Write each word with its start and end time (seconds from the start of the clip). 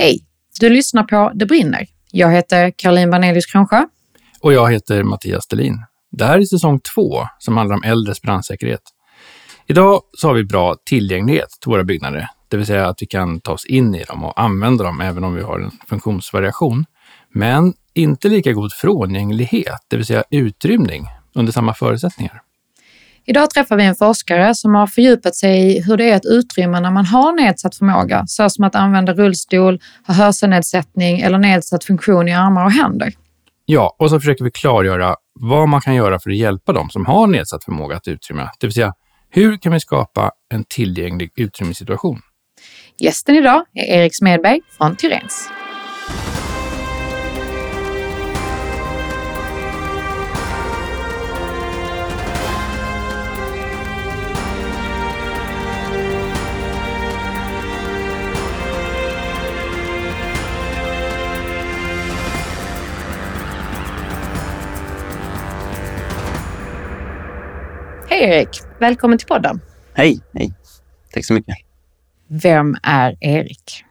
Hej! 0.00 0.18
Du 0.60 0.70
lyssnar 0.70 1.02
på 1.02 1.32
Det 1.34 1.46
brinner. 1.46 1.86
Jag 2.10 2.32
heter 2.32 2.72
Caroline 2.76 3.10
Vanelius 3.10 3.46
Kronsjö. 3.46 3.86
Och 4.40 4.52
jag 4.52 4.72
heter 4.72 5.02
Mattias 5.02 5.44
Stelin. 5.44 5.84
Det 6.10 6.24
här 6.24 6.38
är 6.38 6.44
säsong 6.44 6.80
två 6.94 7.22
som 7.38 7.56
handlar 7.56 7.76
om 7.76 7.82
äldres 7.82 8.22
brandsäkerhet. 8.22 8.80
Idag 9.66 10.02
så 10.12 10.28
har 10.28 10.34
vi 10.34 10.44
bra 10.44 10.76
tillgänglighet 10.84 11.48
till 11.62 11.70
våra 11.70 11.84
byggnader, 11.84 12.28
det 12.48 12.56
vill 12.56 12.66
säga 12.66 12.88
att 12.88 13.02
vi 13.02 13.06
kan 13.06 13.40
ta 13.40 13.52
oss 13.52 13.66
in 13.66 13.94
i 13.94 14.04
dem 14.04 14.24
och 14.24 14.40
använda 14.40 14.84
dem 14.84 15.00
även 15.00 15.24
om 15.24 15.34
vi 15.34 15.42
har 15.42 15.60
en 15.60 15.70
funktionsvariation. 15.88 16.84
Men 17.32 17.74
inte 17.94 18.28
lika 18.28 18.52
god 18.52 18.72
frångänglighet, 18.72 19.80
det 19.88 19.96
vill 19.96 20.06
säga 20.06 20.24
utrymning 20.30 21.06
under 21.34 21.52
samma 21.52 21.74
förutsättningar. 21.74 22.42
Idag 23.28 23.50
träffar 23.50 23.76
vi 23.76 23.84
en 23.84 23.94
forskare 23.94 24.54
som 24.54 24.74
har 24.74 24.86
fördjupat 24.86 25.36
sig 25.36 25.76
i 25.76 25.82
hur 25.82 25.96
det 25.96 26.10
är 26.10 26.16
att 26.16 26.24
utrymma 26.24 26.80
när 26.80 26.90
man 26.90 27.06
har 27.06 27.32
nedsatt 27.32 27.76
förmåga, 27.76 28.24
såsom 28.26 28.64
att 28.64 28.74
använda 28.74 29.14
rullstol, 29.14 29.80
ha 30.06 30.14
hörselnedsättning 30.14 31.20
eller 31.20 31.38
nedsatt 31.38 31.84
funktion 31.84 32.28
i 32.28 32.34
armar 32.34 32.64
och 32.64 32.72
händer. 32.72 33.12
Ja, 33.64 33.96
och 33.98 34.10
så 34.10 34.20
försöker 34.20 34.44
vi 34.44 34.50
klargöra 34.50 35.16
vad 35.40 35.68
man 35.68 35.80
kan 35.80 35.94
göra 35.94 36.18
för 36.18 36.30
att 36.30 36.36
hjälpa 36.36 36.72
dem 36.72 36.90
som 36.90 37.06
har 37.06 37.26
nedsatt 37.26 37.64
förmåga 37.64 37.96
att 37.96 38.08
utrymma. 38.08 38.50
Det 38.60 38.66
vill 38.66 38.74
säga, 38.74 38.94
hur 39.30 39.56
kan 39.56 39.72
vi 39.72 39.80
skapa 39.80 40.30
en 40.54 40.64
tillgänglig 40.64 41.30
utrymmessituation? 41.36 42.20
Gästen 42.98 43.34
idag 43.34 43.64
är 43.74 43.98
Erik 43.98 44.16
Smedberg 44.16 44.60
från 44.78 44.96
Tyrens. 44.96 45.50
Hej 68.18 68.30
Erik! 68.30 68.48
Välkommen 68.80 69.18
till 69.18 69.26
podden. 69.26 69.60
Hej, 69.94 70.20
hej. 70.32 70.52
Tack 71.12 71.24
så 71.24 71.34
mycket. 71.34 71.56
Vem 72.28 72.76
är 72.82 73.16
Erik? 73.20 73.84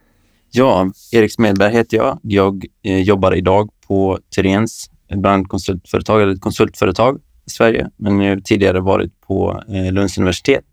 Ja, 0.52 0.92
Erik 1.12 1.34
Smedberg 1.34 1.74
heter 1.74 1.98
jag. 1.98 2.20
Jag 2.22 2.66
eh, 2.84 3.02
jobbar 3.02 3.36
idag 3.36 3.70
på 3.88 4.20
Therens 4.36 4.90
brandkonsultföretag, 5.16 6.22
eller 6.22 6.34
ett 6.34 6.42
konsultföretag 6.42 7.20
i 7.46 7.50
Sverige, 7.50 7.90
men 7.98 8.22
jag 8.22 8.36
har 8.36 8.42
tidigare 8.42 8.80
varit 8.80 9.22
på 9.22 9.64
eh, 9.68 9.92
Lunds 9.92 10.18
universitet 10.18 10.66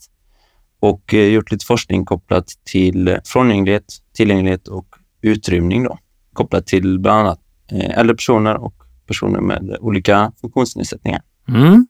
och 0.81 1.15
eh, 1.15 1.29
gjort 1.29 1.51
lite 1.53 1.67
forskning 1.67 2.05
kopplat 2.05 2.47
till 2.65 3.19
frångänglighet, 3.25 3.85
tillgänglighet 4.15 4.69
och 4.69 4.87
utrymning 5.23 5.85
då, 5.85 5.99
kopplat 6.33 6.67
till 6.67 6.99
bland 6.99 7.21
annat 7.21 7.41
eh, 7.71 7.99
äldre 7.99 8.17
personer 8.17 8.57
och 8.57 8.75
personer 9.07 9.41
med 9.41 9.77
olika 9.81 10.33
funktionsnedsättningar. 10.41 11.23
Mm. 11.49 11.87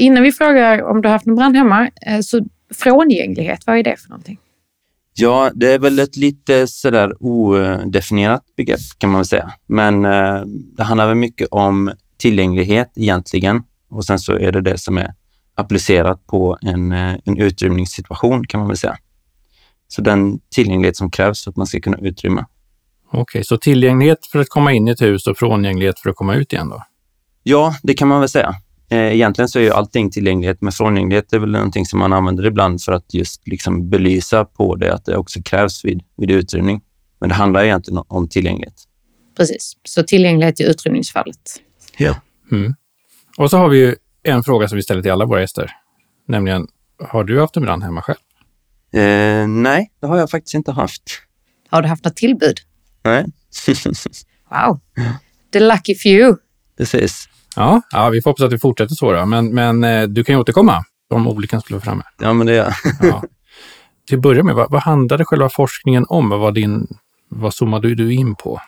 Innan 0.00 0.22
vi 0.22 0.32
frågar 0.32 0.82
om 0.82 1.02
du 1.02 1.08
har 1.08 1.12
haft 1.12 1.26
en 1.26 1.34
brand 1.34 1.56
hemma, 1.56 1.90
eh, 2.06 2.20
så 2.20 2.40
frångänglighet, 2.74 3.66
vad 3.66 3.78
är 3.78 3.82
det 3.82 3.96
för 3.96 4.08
någonting? 4.08 4.38
Ja, 5.14 5.50
det 5.54 5.72
är 5.72 5.78
väl 5.78 5.98
ett 5.98 6.16
lite 6.16 6.66
sådär 6.66 7.22
odefinierat 7.22 8.42
begrepp 8.56 8.80
kan 8.98 9.10
man 9.10 9.18
väl 9.18 9.26
säga. 9.26 9.52
Men 9.66 10.04
eh, 10.04 10.42
det 10.76 10.82
handlar 10.82 11.08
väl 11.08 11.16
mycket 11.16 11.48
om 11.50 11.92
tillgänglighet 12.18 12.92
egentligen 12.96 13.62
och 13.90 14.04
sen 14.04 14.18
så 14.18 14.32
är 14.32 14.52
det 14.52 14.60
det 14.60 14.78
som 14.78 14.98
är 14.98 15.14
applicerat 15.54 16.26
på 16.26 16.58
en, 16.62 16.92
eh, 16.92 17.14
en 17.24 17.38
utrymningssituation 17.38 18.46
kan 18.46 18.60
man 18.60 18.68
väl 18.68 18.76
säga. 18.76 18.96
Så 19.88 20.02
den 20.02 20.40
tillgänglighet 20.54 20.96
som 20.96 21.10
krävs 21.10 21.44
för 21.44 21.50
att 21.50 21.56
man 21.56 21.66
ska 21.66 21.80
kunna 21.80 21.98
utrymma. 21.98 22.46
Okej, 23.12 23.44
så 23.44 23.56
tillgänglighet 23.56 24.26
för 24.26 24.38
att 24.38 24.48
komma 24.48 24.72
in 24.72 24.88
i 24.88 24.90
ett 24.90 25.02
hus 25.02 25.26
och 25.26 25.38
frångänglighet 25.38 26.00
för 26.00 26.10
att 26.10 26.16
komma 26.16 26.34
ut 26.34 26.52
igen 26.52 26.68
då? 26.68 26.82
Ja, 27.42 27.74
det 27.82 27.94
kan 27.94 28.08
man 28.08 28.20
väl 28.20 28.28
säga. 28.28 28.54
Eh, 28.90 29.14
Egentligen 29.14 29.48
så 29.48 29.58
är 29.58 29.62
ju 29.62 29.70
allting 29.70 30.10
tillgänglighet, 30.10 30.60
men 30.60 30.72
frångänglighet 30.72 31.32
är 31.32 31.38
väl 31.38 31.50
någonting 31.50 31.86
som 31.86 31.98
man 31.98 32.12
använder 32.12 32.46
ibland 32.46 32.82
för 32.82 32.92
att 32.92 33.14
just 33.14 33.48
liksom 33.48 33.90
belysa 33.90 34.44
på 34.44 34.76
det, 34.76 34.94
att 34.94 35.04
det 35.04 35.16
också 35.16 35.42
krävs 35.42 35.84
vid, 35.84 36.02
vid 36.16 36.30
utrymning. 36.30 36.80
Men 37.20 37.28
det 37.28 37.34
handlar 37.34 37.64
egentligen 37.64 38.02
om 38.08 38.28
tillgänglighet. 38.28 38.74
Precis, 39.36 39.72
så 39.84 40.02
tillgänglighet 40.02 40.60
i 40.60 40.64
utrymningsfallet. 40.64 41.60
Ja. 41.96 42.14
Mm. 42.52 42.74
Och 43.36 43.50
så 43.50 43.56
har 43.56 43.68
vi 43.68 43.78
ju 43.78 43.96
en 44.22 44.42
fråga 44.42 44.68
som 44.68 44.76
vi 44.76 44.82
ställer 44.82 45.02
till 45.02 45.10
alla 45.10 45.24
våra 45.24 45.40
gäster, 45.40 45.70
nämligen 46.28 46.66
har 46.98 47.24
du 47.24 47.40
haft 47.40 47.56
en 47.56 47.62
brand 47.62 47.82
hemma 47.82 48.02
själv? 48.02 48.18
Eh, 48.92 49.48
nej, 49.48 49.92
det 50.00 50.06
har 50.06 50.18
jag 50.18 50.30
faktiskt 50.30 50.54
inte 50.54 50.72
haft. 50.72 51.02
Har 51.68 51.82
du 51.82 51.88
haft 51.88 52.04
något 52.04 52.16
tillbud? 52.16 52.58
Nej. 53.02 53.26
Wow! 54.50 54.80
The 55.52 55.60
lucky 55.60 55.94
few. 55.94 56.36
Precis. 56.78 57.28
Ja, 57.56 57.82
ja 57.90 58.08
vi 58.08 58.22
får 58.22 58.30
hoppas 58.30 58.44
att 58.44 58.50
det 58.50 58.58
fortsätter 58.58 58.94
så 58.94 59.12
då, 59.12 59.26
men, 59.26 59.54
men 59.54 59.84
eh, 59.84 60.02
du 60.02 60.24
kan 60.24 60.34
ju 60.34 60.40
återkomma 60.40 60.84
om 61.10 61.28
olyckan 61.28 61.60
skulle 61.60 61.76
vara 61.76 61.84
framme. 61.84 62.02
Ja, 62.18 62.32
men 62.32 62.46
det 62.46 62.58
är 62.58 62.76
Ja. 63.02 63.22
Till 64.06 64.16
att 64.18 64.22
börja 64.22 64.42
med, 64.42 64.54
vad, 64.54 64.70
vad 64.70 64.82
handlade 64.82 65.24
själva 65.24 65.48
forskningen 65.48 66.06
om? 66.08 66.28
Vad, 66.28 66.40
var 66.40 66.52
din, 66.52 66.86
vad 67.28 67.54
zoomade 67.54 67.94
du 67.94 68.12
in 68.14 68.34
på? 68.34 68.60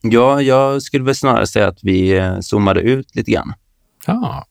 Ja, 0.00 0.42
jag 0.42 0.82
skulle 0.82 1.04
väl 1.04 1.14
snarare 1.14 1.46
säga 1.46 1.68
att 1.68 1.78
vi 1.82 2.16
eh, 2.16 2.40
zoomade 2.40 2.80
ut 2.80 3.16
lite 3.16 3.30
grann. 3.30 3.52
Ja, 4.06 4.44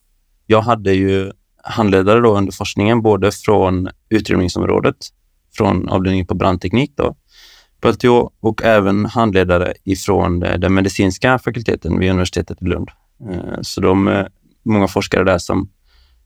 Jag 0.47 0.61
hade 0.61 0.94
ju 0.94 1.31
handledare 1.63 2.19
då 2.19 2.38
under 2.38 2.51
forskningen, 2.51 3.01
både 3.01 3.31
från 3.31 3.90
utrymningsområdet, 4.09 4.95
från 5.57 5.90
avdelningen 5.90 6.28
på 6.28 6.35
brandteknik 6.35 6.94
då, 6.95 7.16
på 7.81 7.90
LTH, 7.90 8.07
och 8.40 8.63
även 8.63 9.05
handledare 9.05 9.73
ifrån 9.84 10.44
eh, 10.44 10.57
den 10.57 10.73
medicinska 10.73 11.40
fakulteten 11.40 12.00
vid 12.00 12.09
universitetet 12.09 12.61
i 12.61 12.66
Lund. 12.66 12.90
Eh, 13.29 13.62
så 13.62 13.81
de, 13.81 14.07
eh, 14.07 14.25
många 14.63 14.88
forskare 14.88 15.24
där 15.24 15.38
som, 15.38 15.69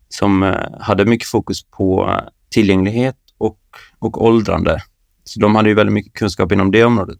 som 0.10 0.44
eh, 0.44 0.80
hade 0.80 1.06
mycket 1.06 1.28
fokus 1.28 1.64
på 1.64 2.20
tillgänglighet 2.50 3.18
och, 3.38 3.60
och 4.00 4.26
åldrande. 4.26 4.82
Så 5.24 5.40
de 5.40 5.56
hade 5.56 5.70
ju 5.70 5.76
väldigt 5.76 5.94
mycket 5.94 6.14
kunskap 6.14 6.52
inom 6.52 6.72
det 6.72 6.84
området. 6.84 7.20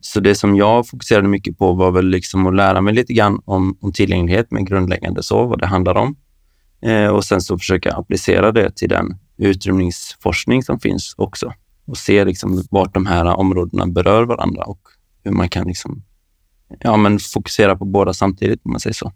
Så 0.00 0.20
det 0.20 0.34
som 0.34 0.56
jag 0.56 0.88
fokuserade 0.88 1.28
mycket 1.28 1.58
på 1.58 1.72
var 1.72 1.90
väl 1.90 2.06
liksom 2.06 2.46
att 2.46 2.54
lära 2.54 2.80
mig 2.80 2.94
lite 2.94 3.12
grann 3.12 3.42
om, 3.44 3.78
om 3.80 3.92
tillgänglighet, 3.92 4.46
men 4.50 4.64
grundläggande 4.64 5.22
så, 5.22 5.46
vad 5.46 5.60
det 5.60 5.66
handlar 5.66 5.94
om. 5.94 6.16
Eh, 6.82 7.06
och 7.06 7.24
sen 7.24 7.40
så 7.40 7.58
försöka 7.58 7.92
applicera 7.92 8.52
det 8.52 8.76
till 8.76 8.88
den 8.88 9.18
utrymningsforskning 9.36 10.62
som 10.62 10.80
finns 10.80 11.14
också 11.16 11.52
och 11.86 11.98
se 11.98 12.24
liksom 12.24 12.62
vart 12.70 12.94
de 12.94 13.06
här 13.06 13.24
områdena 13.24 13.86
berör 13.86 14.24
varandra 14.24 14.62
och 14.62 14.80
hur 15.24 15.32
man 15.32 15.48
kan 15.48 15.66
liksom, 15.66 16.02
ja, 16.80 16.96
men 16.96 17.18
fokusera 17.18 17.76
på 17.76 17.84
båda 17.84 18.12
samtidigt, 18.12 18.60
om 18.64 18.70
man 18.70 18.80
säger 18.80 18.94
så. 18.94 19.12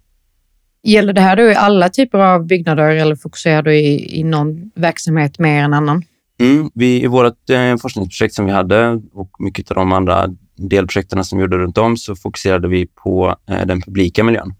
Gäller 0.83 1.13
det 1.13 1.21
här 1.21 1.37
då 1.37 1.43
i 1.43 1.55
alla 1.55 1.89
typer 1.89 2.19
av 2.19 2.47
byggnader 2.47 2.89
eller 2.89 3.17
fokuserar 3.17 3.63
du 3.63 3.75
i, 3.75 4.21
i 4.21 4.25
någon 4.25 4.71
verksamhet 4.75 5.39
mer 5.39 5.63
än 5.63 5.75
annan? 5.75 6.05
Mm, 6.41 6.71
vi, 6.75 7.03
I 7.03 7.07
vårt 7.07 7.51
eh, 7.51 7.77
forskningsprojekt 7.77 8.35
som 8.35 8.47
vi 8.47 8.53
hade 8.53 9.01
och 9.13 9.31
mycket 9.39 9.71
av 9.71 9.75
de 9.75 9.93
andra 9.93 10.29
delprojekten 10.57 11.25
som 11.25 11.39
vi 11.39 11.43
gjorde 11.43 11.59
runt 11.59 11.79
om 11.79 11.97
så 11.97 12.17
fokuserade 12.17 12.69
vi 12.69 12.87
på 12.87 13.37
eh, 13.49 13.67
den 13.67 13.83
publika 13.83 14.25
miljön 14.25 14.55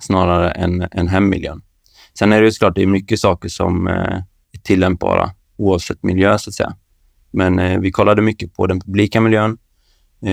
snarare 0.00 0.50
än, 0.50 0.88
än 0.92 1.08
hemmiljön. 1.08 1.62
Sen 2.18 2.32
är 2.32 2.40
det 2.40 2.44
ju 2.44 2.52
såklart 2.52 2.74
det 2.74 2.82
är 2.82 2.86
mycket 2.86 3.20
saker 3.20 3.48
som 3.48 3.88
eh, 3.88 3.94
är 4.52 4.58
tillämpbara 4.62 5.30
oavsett 5.56 6.02
miljö 6.02 6.38
så 6.38 6.50
att 6.50 6.54
säga. 6.54 6.76
Men 7.30 7.58
eh, 7.58 7.80
vi 7.80 7.90
kollade 7.90 8.22
mycket 8.22 8.54
på 8.54 8.66
den 8.66 8.80
publika 8.80 9.20
miljön 9.20 9.58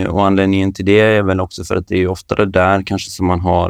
och 0.09 0.25
anledningen 0.25 0.73
till 0.73 0.85
det 0.85 0.99
är 0.99 1.23
väl 1.23 1.39
också 1.39 1.63
för 1.63 1.75
att 1.75 1.87
det 1.87 1.97
är 1.97 2.07
oftare 2.07 2.45
där 2.45 2.83
kanske 2.85 3.11
som 3.11 3.27
man 3.27 3.39
har, 3.39 3.69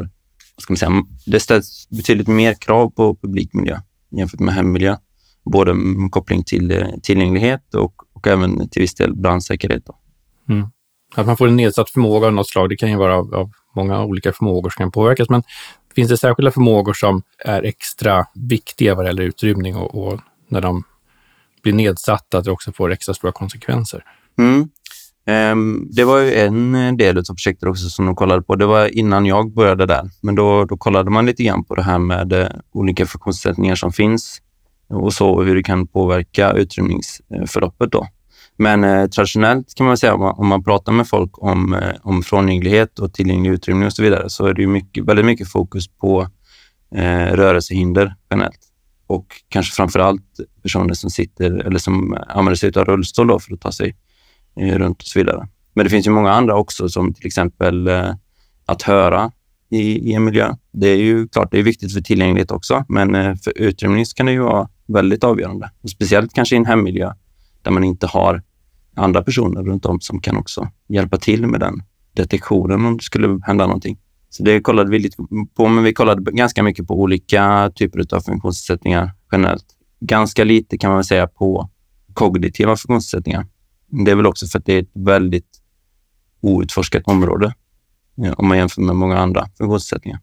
vad 0.56 0.62
ska 0.62 0.74
man 0.74 0.78
säga, 0.78 1.03
det 1.26 1.40
ställs 1.40 1.88
betydligt 1.90 2.28
mer 2.28 2.53
krav 2.53 2.90
på 2.90 3.16
publik 3.16 3.53
miljö 3.53 3.80
jämfört 4.12 4.40
med 4.40 4.53
hemmiljö 4.53 4.98
både 5.46 5.74
med 5.74 6.12
koppling 6.12 6.44
till 6.44 6.72
eh, 6.72 6.88
tillgänglighet 7.03 7.76
och, 7.76 7.94
och 8.14 8.28
även 8.28 8.70
till 8.70 8.81
viss 8.81 8.96
del 8.96 9.16
brandsäkerhet. 9.16 9.86
Då. 9.86 10.00
att 11.16 11.26
man 11.26 11.38
får 11.38 11.48
en 11.48 11.56
nedsatt 11.56 11.90
förmåga 11.90 12.28
av 12.28 12.34
något 12.34 12.50
slag, 12.50 12.70
det 12.70 12.76
kan 12.76 12.90
ju 12.90 12.96
vara 12.96 13.17
av, 13.17 13.35
av 13.35 13.52
många 13.76 14.03
olika 14.03 14.34
förmågor 14.34 14.70
som 14.70 14.84
kan 14.84 14.91
påverkas, 14.91 15.29
men 15.29 15.44
finns 15.96 16.09
det 16.09 16.17
särskilda 16.17 16.52
förmågor 16.52 16.94
som 16.94 17.23
är 17.46 17.64
extra 17.64 18.26
viktiga 18.34 18.96
vad 18.96 19.06
det 19.06 19.09
gäller 19.09 19.23
utrymning 19.23 19.76
och, 19.76 20.08
och 20.08 20.20
när 20.47 20.62
de 20.62 20.84
blir 21.64 21.73
nedsatta, 21.73 22.38
att 22.38 22.46
det 22.46 22.52
också 22.52 22.72
får 22.72 22.91
extra 22.91 23.14
stora 23.14 23.32
konsekvenser? 23.32 24.03
Mm. 24.38 24.70
Ehm, 25.28 25.88
det 25.92 26.04
var 26.04 26.20
ju 26.20 26.34
en 26.34 26.76
eh, 26.76 26.94
del 26.94 27.18
av 27.18 27.24
projektet 27.24 27.70
också 27.70 27.90
som 27.90 28.06
de 28.06 28.16
kollade 28.16 28.42
på. 28.42 28.56
Det 28.56 28.66
var 28.66 28.98
innan 28.98 29.26
jag 29.26 29.54
började 29.54 29.86
där, 29.86 30.10
men 30.22 30.36
då, 30.36 30.66
då 30.66 30.78
kollade 30.78 31.12
man 31.12 31.26
lite 31.26 31.44
grann 31.44 31.64
på 31.64 31.76
det 31.76 31.84
här 31.84 32.00
med 32.00 32.34
eh, 32.34 32.48
olika 32.72 33.06
funktionssättningar 33.06 33.76
som 33.76 33.92
finns 33.92 34.42
och 34.90 35.14
så 35.14 35.30
och 35.30 35.46
hur 35.46 35.56
det 35.56 35.64
kan 35.64 35.88
påverka 35.88 36.52
utrymningsförloppet. 36.52 37.92
Då. 37.92 38.08
Men 38.58 38.84
eh, 38.84 39.08
traditionellt 39.08 39.76
kan 39.76 39.86
man 39.86 39.98
säga, 39.98 40.14
om 40.14 40.20
man, 40.20 40.36
om 40.38 40.48
man 40.48 40.64
pratar 40.64 40.92
med 40.92 41.08
folk 41.08 41.44
om, 41.44 41.74
eh, 41.74 41.94
om 42.02 42.24
frångänglighet 42.24 43.00
och 43.00 43.14
tillgänglig 43.14 43.52
utrymning 43.52 43.86
och 43.86 43.94
så 43.94 44.04
vidare, 44.04 44.30
så 44.30 44.46
är 44.46 44.54
det 44.54 44.62
ju 44.62 44.68
mycket, 44.68 45.06
väldigt 45.06 45.26
mycket 45.26 45.52
fokus 45.52 45.88
på 45.88 46.22
eh, 46.96 47.26
rörelsehinder 47.34 48.16
generellt. 48.32 48.60
Och 49.08 49.26
kanske 49.50 49.76
framför 49.76 50.00
allt 50.00 50.40
personer 50.64 50.94
som 50.94 51.10
sitter 51.10 51.52
eller 51.52 51.80
som 51.80 52.18
använder 52.28 52.56
sig 52.56 52.72
av 52.76 52.86
rullstol 52.86 53.28
då 53.28 53.40
för 53.40 53.54
att 53.54 53.62
ta 53.62 53.72
sig 53.72 53.96
Eh, 54.59 54.78
runt 54.78 55.02
och 55.02 55.07
så 55.07 55.19
vidare. 55.19 55.47
Men 55.73 55.84
det 55.84 55.90
finns 55.90 56.07
ju 56.07 56.11
många 56.11 56.31
andra 56.31 56.55
också, 56.55 56.90
som 56.90 57.13
till 57.13 57.28
exempel 57.28 57.87
eh, 57.87 58.13
att 58.66 58.81
höra 58.81 59.31
i, 59.69 60.09
i 60.09 60.13
en 60.13 60.23
miljö. 60.23 60.55
Det 60.72 60.87
är 60.87 60.97
ju 60.97 61.28
klart, 61.28 61.52
det 61.52 61.59
är 61.59 61.63
viktigt 61.63 61.93
för 61.93 62.02
tillgänglighet 62.02 62.52
också, 62.52 62.85
men 62.90 63.16
eh, 63.16 63.35
för 63.35 63.53
utrymning 63.55 64.05
kan 64.16 64.25
det 64.25 64.31
ju 64.31 64.40
vara 64.40 64.69
väldigt 64.87 65.23
avgörande. 65.23 65.72
Och 65.81 65.90
speciellt 65.90 66.34
kanske 66.34 66.55
i 66.55 66.57
en 66.57 66.66
hemmiljö 66.66 67.11
där 67.61 67.72
man 67.72 67.84
inte 67.84 68.07
har 68.07 68.43
andra 68.96 69.23
personer 69.23 69.63
runt 69.63 69.85
om 69.85 70.02
som 70.02 70.19
kan 70.19 70.37
också 70.37 70.67
hjälpa 70.87 71.17
till 71.17 71.47
med 71.47 71.59
den 71.59 71.84
detektionen 72.13 72.85
om 72.85 72.97
det 72.97 73.03
skulle 73.03 73.40
hända 73.43 73.67
någonting. 73.67 73.97
Så 74.29 74.43
det 74.43 74.61
kollade 74.61 74.91
vi 74.91 74.99
lite 74.99 75.17
på, 75.55 75.67
men 75.67 75.84
vi 75.84 75.93
kollade 75.93 76.31
ganska 76.31 76.63
mycket 76.63 76.87
på 76.87 77.02
olika 77.02 77.72
typer 77.75 78.16
av 78.16 78.22
funktionsnedsättningar 78.22 79.11
generellt. 79.31 79.66
Ganska 79.99 80.43
lite 80.43 80.78
kan 80.78 80.90
man 80.90 80.97
väl 80.97 81.05
säga 81.05 81.28
på 81.28 81.69
kognitiva 82.13 82.75
funktionsnedsättningar. 82.75 83.46
Det 83.87 84.11
är 84.11 84.16
väl 84.16 84.26
också 84.26 84.47
för 84.47 84.59
att 84.59 84.66
det 84.66 84.73
är 84.73 84.82
ett 84.82 84.91
väldigt 84.93 85.61
outforskat 86.41 87.03
område 87.05 87.53
om 88.37 88.47
man 88.47 88.58
jämför 88.58 88.82
med 88.82 88.96
många 88.96 89.17
andra 89.17 89.47
funktionsnedsättningar. 89.58 90.20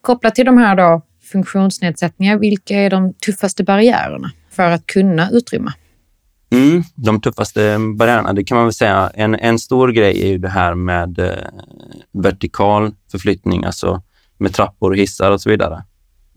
Kopplat 0.00 0.34
till 0.34 0.46
de 0.46 0.58
här 0.58 0.76
då, 0.76 1.02
funktionsnedsättningar, 1.22 2.38
vilka 2.38 2.76
är 2.76 2.90
de 2.90 3.14
tuffaste 3.14 3.64
barriärerna 3.64 4.32
för 4.50 4.70
att 4.70 4.86
kunna 4.86 5.30
utrymma? 5.30 5.72
Mm, 6.50 6.82
de 6.94 7.20
tuffaste 7.20 7.78
barriärerna, 7.96 8.32
det 8.32 8.44
kan 8.44 8.56
man 8.56 8.66
väl 8.66 8.72
säga. 8.72 9.10
En, 9.14 9.34
en 9.34 9.58
stor 9.58 9.88
grej 9.88 10.22
är 10.22 10.28
ju 10.28 10.38
det 10.38 10.48
här 10.48 10.74
med 10.74 11.18
eh, 11.18 11.32
vertikal 12.12 12.94
förflyttning, 13.10 13.64
alltså 13.64 14.02
med 14.38 14.54
trappor 14.54 14.90
och 14.90 14.96
hissar 14.96 15.30
och 15.30 15.40
så 15.40 15.50
vidare. 15.50 15.84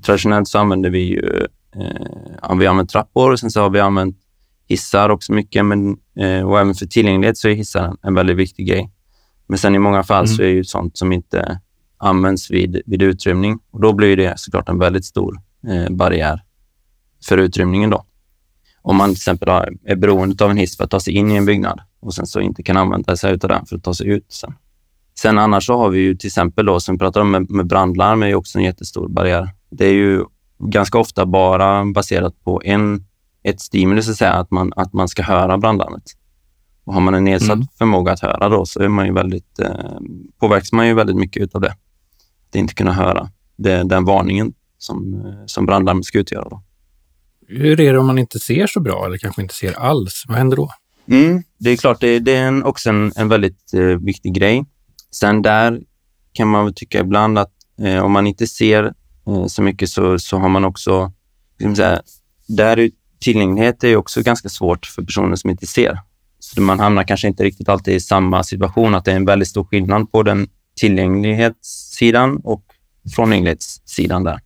Traditionellt 0.05 0.47
så 0.47 0.59
använder 0.59 0.89
vi 0.89 0.99
ju 0.99 1.47
eh, 1.75 2.55
vi 2.57 2.67
använt 2.67 2.89
trappor 2.89 3.31
och 3.31 3.39
sen 3.39 3.51
så 3.51 3.61
har 3.61 3.69
vi 3.69 3.79
använt 3.79 4.17
hissar 4.71 5.09
också 5.09 5.33
mycket, 5.33 5.65
men, 5.65 5.97
eh, 6.19 6.41
och 6.41 6.59
även 6.59 6.75
för 6.75 6.85
tillgänglighet 6.85 7.37
så 7.37 7.49
är 7.49 7.53
hissar 7.53 7.95
en 8.01 8.13
väldigt 8.13 8.37
viktig 8.37 8.67
grej. 8.67 8.91
Men 9.47 9.57
sen 9.57 9.75
i 9.75 9.79
många 9.79 10.03
fall 10.03 10.25
mm. 10.25 10.35
så 10.37 10.41
är 10.41 10.47
det 10.47 10.53
ju 10.53 10.63
sånt 10.63 10.97
som 10.97 11.11
inte 11.11 11.59
används 11.97 12.51
vid, 12.51 12.81
vid 12.85 13.01
utrymning 13.01 13.59
och 13.71 13.81
då 13.81 13.93
blir 13.93 14.17
det 14.17 14.39
såklart 14.39 14.69
en 14.69 14.79
väldigt 14.79 15.05
stor 15.05 15.41
eh, 15.67 15.89
barriär 15.89 16.41
för 17.27 17.37
utrymningen. 17.37 17.89
Då. 17.89 18.05
Om 18.81 18.95
man 18.95 19.09
till 19.09 19.17
exempel 19.17 19.49
är 19.85 19.95
beroende 19.95 20.45
av 20.45 20.51
en 20.51 20.57
hiss 20.57 20.77
för 20.77 20.83
att 20.83 20.89
ta 20.89 20.99
sig 20.99 21.13
in 21.13 21.31
i 21.31 21.35
en 21.35 21.45
byggnad 21.45 21.79
och 21.99 22.13
sen 22.13 22.25
så 22.25 22.39
inte 22.39 22.63
kan 22.63 22.77
använda 22.77 23.17
sig 23.17 23.31
av 23.31 23.37
den 23.37 23.65
för 23.65 23.75
att 23.75 23.83
ta 23.83 23.93
sig 23.93 24.07
ut 24.07 24.25
sen. 24.29 24.53
Sen 25.19 25.37
annars 25.37 25.65
så 25.65 25.77
har 25.77 25.89
vi 25.89 25.99
ju 25.99 26.15
till 26.15 26.27
exempel 26.27 26.65
då, 26.65 26.79
som 26.79 26.95
vi 26.95 26.99
pratar 26.99 27.21
om 27.21 27.31
med, 27.31 27.49
med 27.49 27.67
brandlarm, 27.67 28.23
är 28.23 28.27
ju 28.27 28.35
också 28.35 28.57
en 28.57 28.63
jättestor 28.63 29.07
barriär. 29.07 29.49
Det 29.69 29.85
är 29.85 29.93
ju 29.93 30.25
ganska 30.59 30.97
ofta 30.97 31.25
bara 31.25 31.85
baserat 31.85 32.43
på 32.43 32.61
en, 32.65 33.05
ett 33.43 33.61
stimulus, 33.61 34.09
att, 34.09 34.15
säga, 34.15 34.33
att, 34.33 34.51
man, 34.51 34.73
att 34.75 34.93
man 34.93 35.07
ska 35.07 35.23
höra 35.23 35.57
brandlarmet. 35.57 36.03
Och 36.83 36.93
har 36.93 37.01
man 37.01 37.13
en 37.13 37.23
nedsatt 37.23 37.55
mm. 37.55 37.67
förmåga 37.77 38.11
att 38.11 38.19
höra 38.19 38.49
då 38.49 38.65
så 38.65 38.79
är 38.79 38.87
man 38.87 39.05
ju 39.05 39.13
väldigt, 39.13 39.59
eh, 39.59 39.99
påverkas 40.39 40.71
man 40.71 40.87
ju 40.87 40.93
väldigt 40.93 41.15
mycket 41.15 41.55
av 41.55 41.61
det. 41.61 41.71
Att 42.49 42.55
inte 42.55 42.73
kunna 42.73 42.93
höra 42.93 43.29
det, 43.55 43.83
den 43.83 44.05
varningen 44.05 44.53
som, 44.77 45.13
eh, 45.13 45.45
som 45.45 45.65
brandlarmet 45.65 46.05
ska 46.05 46.19
utgöra. 46.19 46.49
Då. 46.49 46.63
Hur 47.47 47.79
är 47.79 47.93
det 47.93 47.99
om 47.99 48.07
man 48.07 48.17
inte 48.17 48.39
ser 48.39 48.67
så 48.67 48.79
bra 48.79 49.05
eller 49.05 49.17
kanske 49.17 49.41
inte 49.41 49.53
ser 49.53 49.79
alls? 49.79 50.25
Vad 50.27 50.37
händer 50.37 50.57
då? 50.57 50.71
Mm, 51.07 51.43
det 51.57 51.69
är 51.69 51.77
klart, 51.77 51.99
det, 51.99 52.19
det 52.19 52.35
är 52.35 52.47
en, 52.47 52.63
också 52.63 52.89
en, 52.89 53.11
en 53.15 53.29
väldigt 53.29 53.73
eh, 53.73 53.81
viktig 53.81 54.33
grej. 54.33 54.65
Sen 55.11 55.41
där 55.41 55.81
kan 56.33 56.47
man 56.47 56.65
väl 56.65 56.73
tycka 56.73 56.99
ibland 56.99 57.37
att 57.37 57.51
eh, 57.81 58.03
om 58.03 58.11
man 58.11 58.27
inte 58.27 58.47
ser 58.47 58.93
eh, 59.27 59.45
så 59.45 59.61
mycket 59.61 59.89
så, 59.89 60.19
så 60.19 60.37
har 60.37 60.49
man 60.49 60.65
också... 60.65 61.11
Så 61.75 61.99
där 62.47 62.79
är, 62.79 62.91
tillgänglighet 63.21 63.83
är 63.83 63.95
också 63.95 64.21
ganska 64.21 64.49
svårt 64.49 64.85
för 64.85 65.03
personer 65.03 65.35
som 65.35 65.49
inte 65.49 65.67
ser. 65.67 65.99
Så 66.39 66.61
man 66.61 66.79
hamnar 66.79 67.03
kanske 67.03 67.27
inte 67.27 67.43
riktigt 67.43 67.69
alltid 67.69 67.95
i 67.95 67.99
samma 67.99 68.43
situation, 68.43 68.95
att 68.95 69.05
det 69.05 69.11
är 69.11 69.15
en 69.15 69.25
väldigt 69.25 69.47
stor 69.47 69.63
skillnad 69.63 70.11
på 70.11 70.23
den 70.23 70.47
tillgänglighetssidan 70.75 72.37
och 72.43 72.63
frångänglighetssidan 73.15 74.23
där. 74.23 74.39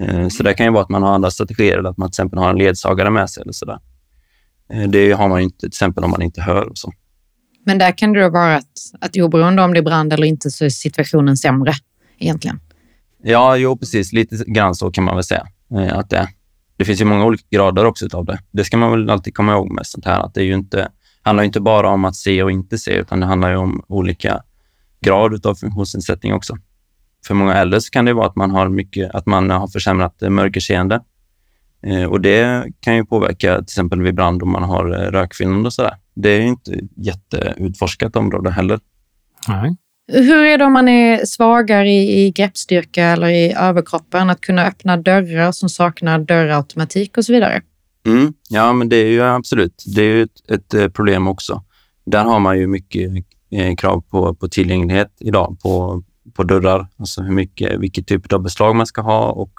Eh, 0.00 0.28
så 0.28 0.42
det 0.42 0.54
kan 0.54 0.66
ju 0.66 0.72
vara 0.72 0.82
att 0.82 0.88
man 0.88 1.02
har 1.02 1.14
andra 1.14 1.30
strategier 1.30 1.78
eller 1.78 1.90
att 1.90 1.96
man 1.96 2.08
till 2.08 2.12
exempel 2.12 2.38
har 2.38 2.50
en 2.50 2.58
ledsagare 2.58 3.10
med 3.10 3.30
sig 3.30 3.42
eller 3.42 3.52
sådär. 3.52 3.78
Eh, 4.72 4.82
det 4.82 5.12
har 5.12 5.28
man 5.28 5.38
ju 5.38 5.44
inte 5.44 5.58
till 5.58 5.68
exempel 5.68 6.04
om 6.04 6.10
man 6.10 6.22
inte 6.22 6.42
hör 6.42 6.68
och 6.68 6.78
så. 6.78 6.92
Men 7.64 7.78
där 7.78 7.98
kan 7.98 8.12
det 8.12 8.22
då 8.22 8.30
vara 8.30 8.56
att, 8.56 8.64
att 9.00 9.16
oberoende 9.16 9.62
om 9.62 9.72
det 9.72 9.78
är 9.78 9.82
brand 9.82 10.12
eller 10.12 10.26
inte 10.26 10.50
så 10.50 10.64
är 10.64 10.68
situationen 10.68 11.36
sämre 11.36 11.72
egentligen? 12.18 12.60
Ja, 13.22 13.56
jo 13.56 13.76
precis. 13.76 14.12
Lite 14.12 14.44
grann 14.46 14.74
så 14.74 14.90
kan 14.90 15.04
man 15.04 15.14
väl 15.14 15.24
säga 15.24 15.46
eh, 15.74 15.98
att 15.98 16.10
det 16.10 16.16
är. 16.16 16.28
Det 16.76 16.84
finns 16.84 17.00
ju 17.00 17.04
många 17.04 17.24
olika 17.24 17.44
grader 17.50 17.84
också 17.84 18.08
av 18.12 18.24
det. 18.24 18.38
Det 18.50 18.64
ska 18.64 18.76
man 18.76 18.90
väl 18.90 19.10
alltid 19.10 19.34
komma 19.34 19.52
ihåg 19.52 19.72
med 19.72 19.86
sånt 19.86 20.04
här, 20.04 20.20
att 20.20 20.34
det 20.34 20.40
är 20.40 20.44
ju 20.44 20.54
inte, 20.54 20.88
handlar 21.22 21.44
inte 21.44 21.60
bara 21.60 21.88
om 21.88 22.04
att 22.04 22.16
se 22.16 22.42
och 22.42 22.50
inte 22.50 22.78
se, 22.78 22.92
utan 22.92 23.20
det 23.20 23.26
handlar 23.26 23.50
ju 23.50 23.56
om 23.56 23.84
olika 23.88 24.42
grad 25.00 25.46
av 25.46 25.54
funktionsnedsättning 25.54 26.34
också. 26.34 26.58
För 27.26 27.34
många 27.34 27.54
äldre 27.54 27.80
så 27.80 27.90
kan 27.90 28.04
det 28.04 28.12
vara 28.12 28.26
att 28.26 28.36
man 28.36 28.50
har, 28.50 28.68
mycket, 28.68 29.14
att 29.14 29.26
man 29.26 29.50
har 29.50 29.68
försämrat 29.68 30.22
eh, 30.22 30.30
mörkerseende. 30.30 31.00
Eh, 31.82 32.04
och 32.04 32.20
det 32.20 32.66
kan 32.80 32.96
ju 32.96 33.04
påverka 33.04 33.54
till 33.54 33.62
exempel 33.62 34.02
vid 34.02 34.14
brand 34.14 34.42
om 34.42 34.52
man 34.52 34.62
har 34.62 34.84
rökfilm 34.84 35.12
rökfyllnad 35.12 35.66
och 35.66 35.72
sådär. 35.72 35.96
Det 36.14 36.28
är 36.28 36.40
inte 36.40 36.80
jätteutforskat 36.96 38.16
område 38.16 38.50
heller. 38.50 38.80
Nej. 39.48 39.76
Hur 40.08 40.44
är 40.44 40.58
det 40.58 40.64
om 40.64 40.72
man 40.72 40.88
är 40.88 41.24
svagare 41.24 41.90
i, 41.90 42.26
i 42.26 42.30
greppstyrka 42.30 43.04
eller 43.04 43.28
i 43.28 43.52
överkroppen, 43.52 44.30
att 44.30 44.40
kunna 44.40 44.66
öppna 44.66 44.96
dörrar 44.96 45.52
som 45.52 45.68
saknar 45.68 46.18
dörrautomatik 46.18 47.18
och 47.18 47.24
så 47.24 47.32
vidare? 47.32 47.62
Mm, 48.06 48.34
ja, 48.48 48.72
men 48.72 48.88
det 48.88 48.96
är 48.96 49.06
ju 49.06 49.22
absolut. 49.22 49.84
Det 49.96 50.02
är 50.02 50.14
ju 50.14 50.22
ett, 50.22 50.50
ett 50.50 50.74
eh, 50.74 50.88
problem 50.88 51.28
också. 51.28 51.62
Där 52.04 52.24
har 52.24 52.40
man 52.40 52.58
ju 52.58 52.66
mycket 52.66 53.10
eh, 53.50 53.76
krav 53.76 54.00
på, 54.10 54.34
på 54.34 54.48
tillgänglighet 54.48 55.12
idag 55.20 55.58
på, 55.62 56.02
på 56.34 56.42
dörrar. 56.42 56.88
Alltså 56.96 57.22
hur 57.22 57.32
mycket, 57.32 57.80
vilket 57.80 58.06
typ 58.06 58.32
av 58.32 58.42
beslag 58.42 58.76
man 58.76 58.86
ska 58.86 59.00
ha 59.00 59.30
och 59.30 59.52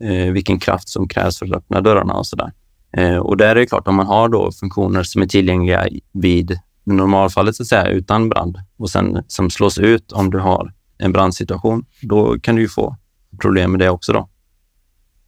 eh, 0.00 0.32
vilken 0.32 0.58
kraft 0.58 0.88
som 0.88 1.08
krävs 1.08 1.38
för 1.38 1.46
att 1.46 1.52
öppna 1.52 1.80
dörrarna 1.80 2.14
och 2.14 2.26
sådär. 2.26 2.52
Eh, 2.96 3.16
och 3.16 3.36
där 3.36 3.48
är 3.48 3.54
det 3.54 3.66
klart, 3.66 3.88
om 3.88 3.94
man 3.94 4.06
har 4.06 4.28
då 4.28 4.52
funktioner 4.52 5.02
som 5.02 5.22
är 5.22 5.26
tillgängliga 5.26 5.88
vid 6.12 6.58
normalfallet 6.84 7.56
så 7.56 7.62
att 7.62 7.66
säga, 7.66 7.88
utan 7.88 8.28
brand 8.28 8.58
och 8.76 8.90
sen 8.90 9.24
som 9.26 9.50
slås 9.50 9.78
ut 9.78 10.12
om 10.12 10.30
du 10.30 10.38
har 10.38 10.72
en 10.98 11.12
brandsituation, 11.12 11.84
då 12.00 12.38
kan 12.38 12.54
du 12.54 12.62
ju 12.62 12.68
få 12.68 12.96
problem 13.40 13.70
med 13.70 13.80
det 13.80 13.90
också. 13.90 14.12
då. 14.12 14.28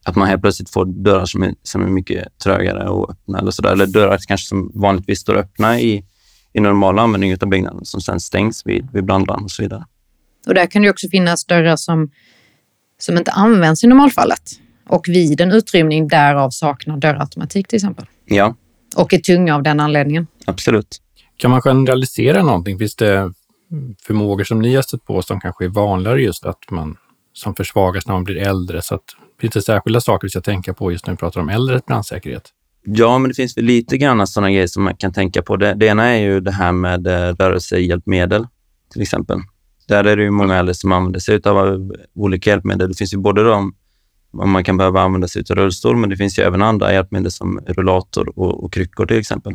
Att 0.04 0.16
man 0.16 0.28
helt 0.28 0.42
plötsligt 0.42 0.70
får 0.70 0.84
dörrar 0.84 1.24
som 1.24 1.42
är, 1.42 1.54
som 1.62 1.82
är 1.82 1.88
mycket 1.88 2.38
trögare 2.38 2.82
att 2.82 3.10
öppna 3.10 3.38
eller 3.38 3.50
sådär. 3.50 3.72
Eller 3.72 3.86
dörrar 3.86 4.18
kanske 4.26 4.46
som 4.46 4.70
vanligtvis 4.74 5.20
står 5.20 5.36
öppna 5.36 5.80
i, 5.80 6.04
i 6.52 6.60
normal 6.60 6.98
användning 6.98 7.36
av 7.40 7.48
byggnaden 7.48 7.84
som 7.84 8.00
sen 8.00 8.20
stängs 8.20 8.66
vid, 8.66 8.88
vid 8.92 9.04
brandlarm 9.04 9.44
och 9.44 9.50
så 9.50 9.62
vidare. 9.62 9.84
Och 10.46 10.54
där 10.54 10.66
kan 10.66 10.82
det 10.82 10.90
också 10.90 11.08
finnas 11.08 11.44
dörrar 11.44 11.76
som, 11.76 12.10
som 12.98 13.18
inte 13.18 13.30
används 13.30 13.84
i 13.84 13.86
normalfallet 13.86 14.50
och 14.88 15.08
vid 15.08 15.40
en 15.40 15.52
utrymning 15.52 16.08
därav 16.08 16.50
saknar 16.50 16.96
dörrautomatik 16.96 17.68
till 17.68 17.76
exempel. 17.76 18.06
Ja. 18.24 18.54
Och 18.96 19.12
är 19.12 19.18
tunga 19.18 19.54
av 19.54 19.62
den 19.62 19.80
anledningen. 19.80 20.26
Absolut. 20.44 21.02
Kan 21.36 21.50
man 21.50 21.62
generalisera 21.62 22.42
någonting? 22.42 22.78
Finns 22.78 22.96
det 22.96 23.32
förmågor 24.06 24.44
som 24.44 24.62
ni 24.62 24.74
har 24.74 24.82
stött 24.82 25.04
på 25.04 25.22
som 25.22 25.40
kanske 25.40 25.64
är 25.64 25.68
vanligare 25.68 26.22
just 26.22 26.44
att 26.44 26.70
man 26.70 26.96
som 27.32 27.54
försvagas 27.54 28.06
när 28.06 28.14
man 28.14 28.24
blir 28.24 28.36
äldre? 28.36 28.82
Så 28.82 28.94
att, 28.94 29.04
finns 29.40 29.52
det 29.52 29.62
särskilda 29.62 30.00
saker 30.00 30.26
vi 30.26 30.30
ska 30.30 30.40
tänka 30.40 30.74
på 30.74 30.92
just 30.92 31.06
när 31.06 31.14
vi 31.14 31.18
pratar 31.18 31.40
om 31.40 31.48
äldres 31.48 31.86
brandsäkerhet? 31.86 32.52
Ja, 32.84 33.18
men 33.18 33.28
det 33.28 33.34
finns 33.34 33.56
väl 33.56 33.64
lite 33.64 33.98
grann 33.98 34.26
sådana 34.26 34.50
grejer 34.50 34.66
som 34.66 34.82
man 34.82 34.96
kan 34.96 35.12
tänka 35.12 35.42
på. 35.42 35.56
Det, 35.56 35.74
det 35.74 35.86
ena 35.86 36.04
är 36.04 36.18
ju 36.18 36.40
det 36.40 36.52
här 36.52 36.72
med 36.72 37.06
eh, 37.06 37.34
rörelsehjälpmedel, 37.34 38.46
till 38.92 39.02
exempel. 39.02 39.38
Där 39.88 40.04
är 40.04 40.16
det 40.16 40.22
ju 40.22 40.30
många 40.30 40.56
äldre 40.56 40.74
som 40.74 40.92
använder 40.92 41.20
sig 41.20 41.40
av 41.44 41.68
eh, 41.68 41.78
olika 42.14 42.50
hjälpmedel. 42.50 42.88
Det 42.88 42.94
finns 42.94 43.14
ju 43.14 43.18
både 43.18 43.44
de 43.44 43.74
man 44.44 44.64
kan 44.64 44.76
behöva 44.76 45.00
använda 45.00 45.28
sig 45.28 45.44
av 45.50 45.56
rullstol, 45.56 45.96
men 45.96 46.10
det 46.10 46.16
finns 46.16 46.38
ju 46.38 46.42
även 46.42 46.62
andra 46.62 46.92
hjälpmedel 46.92 47.32
som 47.32 47.58
rullator 47.66 48.38
och, 48.38 48.64
och 48.64 48.72
kryckor 48.72 49.06
till 49.06 49.18
exempel. 49.18 49.52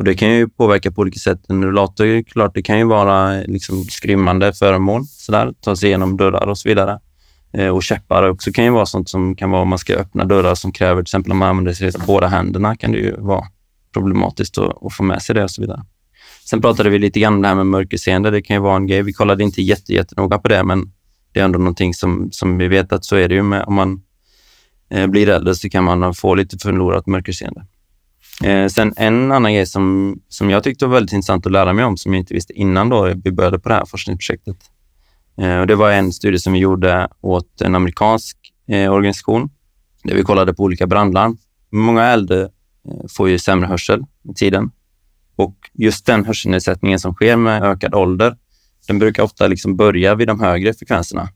Och 0.00 0.04
Det 0.04 0.14
kan 0.14 0.30
ju 0.30 0.48
påverka 0.48 0.90
på 0.90 1.00
olika 1.00 1.18
sätt. 1.18 1.40
En 1.48 1.64
rullator 1.64 2.22
klart, 2.22 2.54
det 2.54 2.62
kan 2.62 2.78
ju 2.78 2.84
vara 2.84 3.40
liksom 3.40 3.84
skrymmande 3.84 4.52
föremål, 4.52 5.04
sådär, 5.06 5.52
ta 5.60 5.76
sig 5.76 5.88
igenom 5.88 6.16
dörrar 6.16 6.46
och 6.46 6.58
så 6.58 6.68
vidare. 6.68 7.00
Eh, 7.52 7.68
och 7.68 7.82
käppar 7.82 8.30
också 8.30 8.52
kan 8.52 8.64
ju 8.64 8.70
vara 8.70 8.86
sånt 8.86 9.08
som 9.08 9.36
kan 9.36 9.50
vara 9.50 9.62
om 9.62 9.68
man 9.68 9.78
ska 9.78 9.94
öppna 9.94 10.24
dörrar 10.24 10.54
som 10.54 10.72
kräver, 10.72 11.02
till 11.02 11.02
exempel 11.02 11.32
om 11.32 11.38
man 11.38 11.48
använder 11.48 11.72
sig 11.72 11.88
av 11.88 12.06
båda 12.06 12.26
händerna, 12.26 12.76
kan 12.76 12.92
det 12.92 12.98
ju 12.98 13.16
vara 13.18 13.44
problematiskt 13.92 14.58
att, 14.58 14.84
att 14.84 14.92
få 14.92 15.02
med 15.02 15.22
sig 15.22 15.34
det 15.34 15.44
och 15.44 15.50
så 15.50 15.62
vidare. 15.62 15.84
Sen 16.44 16.60
pratade 16.60 16.90
vi 16.90 16.98
lite 16.98 17.20
grann 17.20 17.34
om 17.34 17.42
det 17.42 17.48
här 17.48 17.54
med 17.54 17.66
mörkerseende. 17.66 18.30
Det 18.30 18.42
kan 18.42 18.56
ju 18.56 18.60
vara 18.62 18.76
en 18.76 18.86
grej. 18.86 19.02
Vi 19.02 19.12
kollade 19.12 19.44
inte 19.44 19.62
jätte, 19.62 19.92
jättenoga 19.92 20.38
på 20.38 20.48
det, 20.48 20.64
men 20.64 20.92
det 21.32 21.40
är 21.40 21.44
ändå 21.44 21.58
någonting 21.58 21.94
som, 21.94 22.28
som 22.32 22.58
vi 22.58 22.68
vet 22.68 22.92
att 22.92 23.04
så 23.04 23.16
är 23.16 23.28
det 23.28 23.34
ju 23.34 23.42
med, 23.42 23.64
om 23.64 23.74
man 23.74 24.02
eh, 24.90 25.06
blir 25.06 25.28
äldre 25.28 25.54
så 25.54 25.68
kan 25.68 25.84
man 25.84 26.14
få 26.14 26.34
lite 26.34 26.58
förlorat 26.58 27.06
mörkerseende. 27.06 27.66
Eh, 28.44 28.66
sen 28.66 28.94
en 28.96 29.32
annan 29.32 29.54
grej 29.54 29.66
som, 29.66 30.16
som 30.28 30.50
jag 30.50 30.62
tyckte 30.62 30.86
var 30.86 30.94
väldigt 30.94 31.12
intressant 31.12 31.46
att 31.46 31.52
lära 31.52 31.72
mig 31.72 31.84
om, 31.84 31.96
som 31.96 32.14
jag 32.14 32.20
inte 32.20 32.34
visste 32.34 32.52
innan 32.52 32.88
då 32.88 33.14
vi 33.24 33.32
började 33.32 33.58
på 33.58 33.68
det 33.68 33.74
här 33.74 33.84
forskningsprojektet. 33.84 34.56
Eh, 35.40 35.58
och 35.58 35.66
det 35.66 35.74
var 35.74 35.90
en 35.90 36.12
studie 36.12 36.38
som 36.38 36.52
vi 36.52 36.58
gjorde 36.58 37.08
åt 37.20 37.60
en 37.60 37.74
amerikansk 37.74 38.36
eh, 38.68 38.92
organisation, 38.92 39.50
där 40.04 40.14
vi 40.14 40.22
kollade 40.22 40.54
på 40.54 40.62
olika 40.62 40.86
brandlarm. 40.86 41.36
Många 41.70 42.04
äldre 42.04 42.42
eh, 42.42 43.06
får 43.08 43.28
ju 43.28 43.38
sämre 43.38 43.66
hörsel 43.66 44.04
med 44.22 44.36
tiden 44.36 44.70
Och 45.36 45.56
just 45.72 46.06
den 46.06 46.24
hörselnedsättningen 46.24 46.98
som 46.98 47.14
sker 47.14 47.36
med 47.36 47.62
ökad 47.62 47.94
ålder, 47.94 48.36
den 48.86 48.98
brukar 48.98 49.22
ofta 49.22 49.46
liksom 49.46 49.76
börja 49.76 50.14
vid 50.14 50.28
de 50.28 50.40
högre 50.40 50.74
frekvenserna 50.74 51.28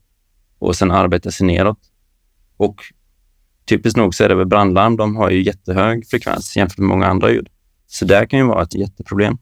och 0.59 0.75
sen 0.75 0.91
arbeta 0.91 1.31
sig 1.31 1.47
neråt. 1.47 1.79
Och 2.57 2.81
typiskt 3.65 3.97
nog 3.97 4.15
så 4.15 4.23
är 4.23 4.29
det 4.29 4.35
väl 4.35 4.47
brandlarm, 4.47 4.97
de 4.97 5.15
har 5.15 5.29
ju 5.29 5.43
jättehög 5.43 6.07
frekvens 6.07 6.57
jämfört 6.57 6.77
med 6.77 6.87
många 6.87 7.07
andra 7.07 7.31
ljud. 7.31 7.47
Så 7.87 8.05
det 8.05 8.27
kan 8.27 8.39
ju 8.39 8.45
vara 8.45 8.63
ett 8.63 8.75
jätteproblem. 8.75 9.37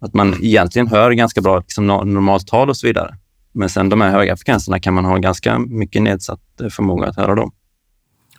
Att 0.00 0.14
man 0.14 0.44
egentligen 0.44 0.88
hör 0.88 1.10
ganska 1.10 1.40
bra 1.40 1.58
liksom, 1.58 1.86
normalt 1.86 2.46
tal 2.46 2.68
och 2.68 2.76
så 2.76 2.86
vidare. 2.86 3.16
Men 3.52 3.68
sen 3.68 3.88
de 3.88 4.00
här 4.00 4.10
höga 4.10 4.36
frekvenserna 4.36 4.80
kan 4.80 4.94
man 4.94 5.04
ha 5.04 5.16
ganska 5.16 5.58
mycket 5.58 6.02
nedsatt 6.02 6.60
eh, 6.60 6.68
förmåga 6.68 7.06
att 7.06 7.16
höra 7.16 7.34
dem. 7.34 7.52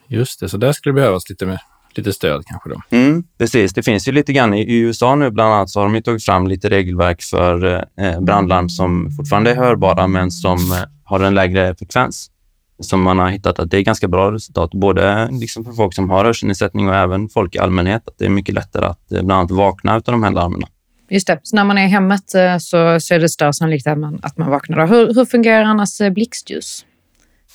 Just 0.08 0.40
det, 0.40 0.50
så 0.50 0.58
där 0.58 0.72
skulle 0.72 0.94
det 0.94 1.02
behövas 1.02 1.30
lite, 1.30 1.46
med, 1.46 1.60
lite 1.96 2.14
stöd 2.14 2.46
kanske 2.46 2.70
då? 2.70 2.82
Mm, 2.90 3.24
precis, 3.38 3.74
det 3.74 3.84
finns 3.84 4.08
ju 4.08 4.12
lite 4.12 4.34
grann 4.34 4.54
i, 4.54 4.80
USA 4.80 5.16
nu 5.16 5.32
bland 5.32 5.54
annat 5.54 5.70
så 5.70 5.80
har 5.80 5.90
de 5.90 6.02
tagit 6.02 6.26
fram 6.26 6.48
lite 6.48 6.70
regelverk 6.70 7.22
för 7.22 7.86
eh, 7.98 8.22
brandlarm 8.22 8.70
som 8.70 9.12
fortfarande 9.12 9.52
är 9.52 9.56
hörbara 9.56 10.08
men 10.08 10.32
som 10.32 10.58
eh, 10.58 10.84
har 11.04 11.20
en 11.20 11.36
lägre 11.36 11.76
frekvens. 11.76 12.32
Som 12.80 13.02
man 13.02 13.20
har 13.20 13.30
hittat 13.30 13.60
att 13.60 13.72
det 13.72 13.78
är 13.78 13.82
ganska 13.82 14.08
bra 14.08 14.32
resultat, 14.32 14.72
både 14.72 15.30
liksom 15.32 15.66
för 15.66 15.72
folk 15.72 15.94
som 15.94 16.10
har 16.10 16.26
hörselnedsättning 16.26 16.90
och 16.90 16.96
även 16.96 17.30
folk 17.30 17.56
i 17.56 17.60
allmänhet. 17.60 18.08
Att 18.08 18.18
det 18.18 18.26
är 18.26 18.30
mycket 18.30 18.56
lättare 18.56 18.86
att 18.86 19.12
eh, 19.12 19.22
bland 19.24 19.32
annat 19.32 19.52
vakna 19.52 19.96
av 19.96 20.02
de 20.02 20.24
här 20.24 20.32
larmen. 20.32 20.64
Just 21.10 21.28
det. 21.28 21.40
Så 21.44 21.56
när 21.56 21.64
man 21.64 21.78
är 21.78 21.86
i 21.86 21.88
hemmet 21.88 22.36
eh, 22.36 22.58
så, 22.58 23.00
så 23.00 23.14
är 23.14 23.20
det 23.20 23.30
större 23.30 23.54
sannolikhet 23.54 23.92
att 23.92 23.98
man, 23.98 24.20
att 24.24 24.38
man 24.38 24.50
vaknar. 24.50 24.88
Hur, 24.88 25.14
hur 25.14 25.26
fungerar 25.26 25.64
annars 25.64 26.02
eh, 26.02 26.10
blixtljus? 26.10 26.86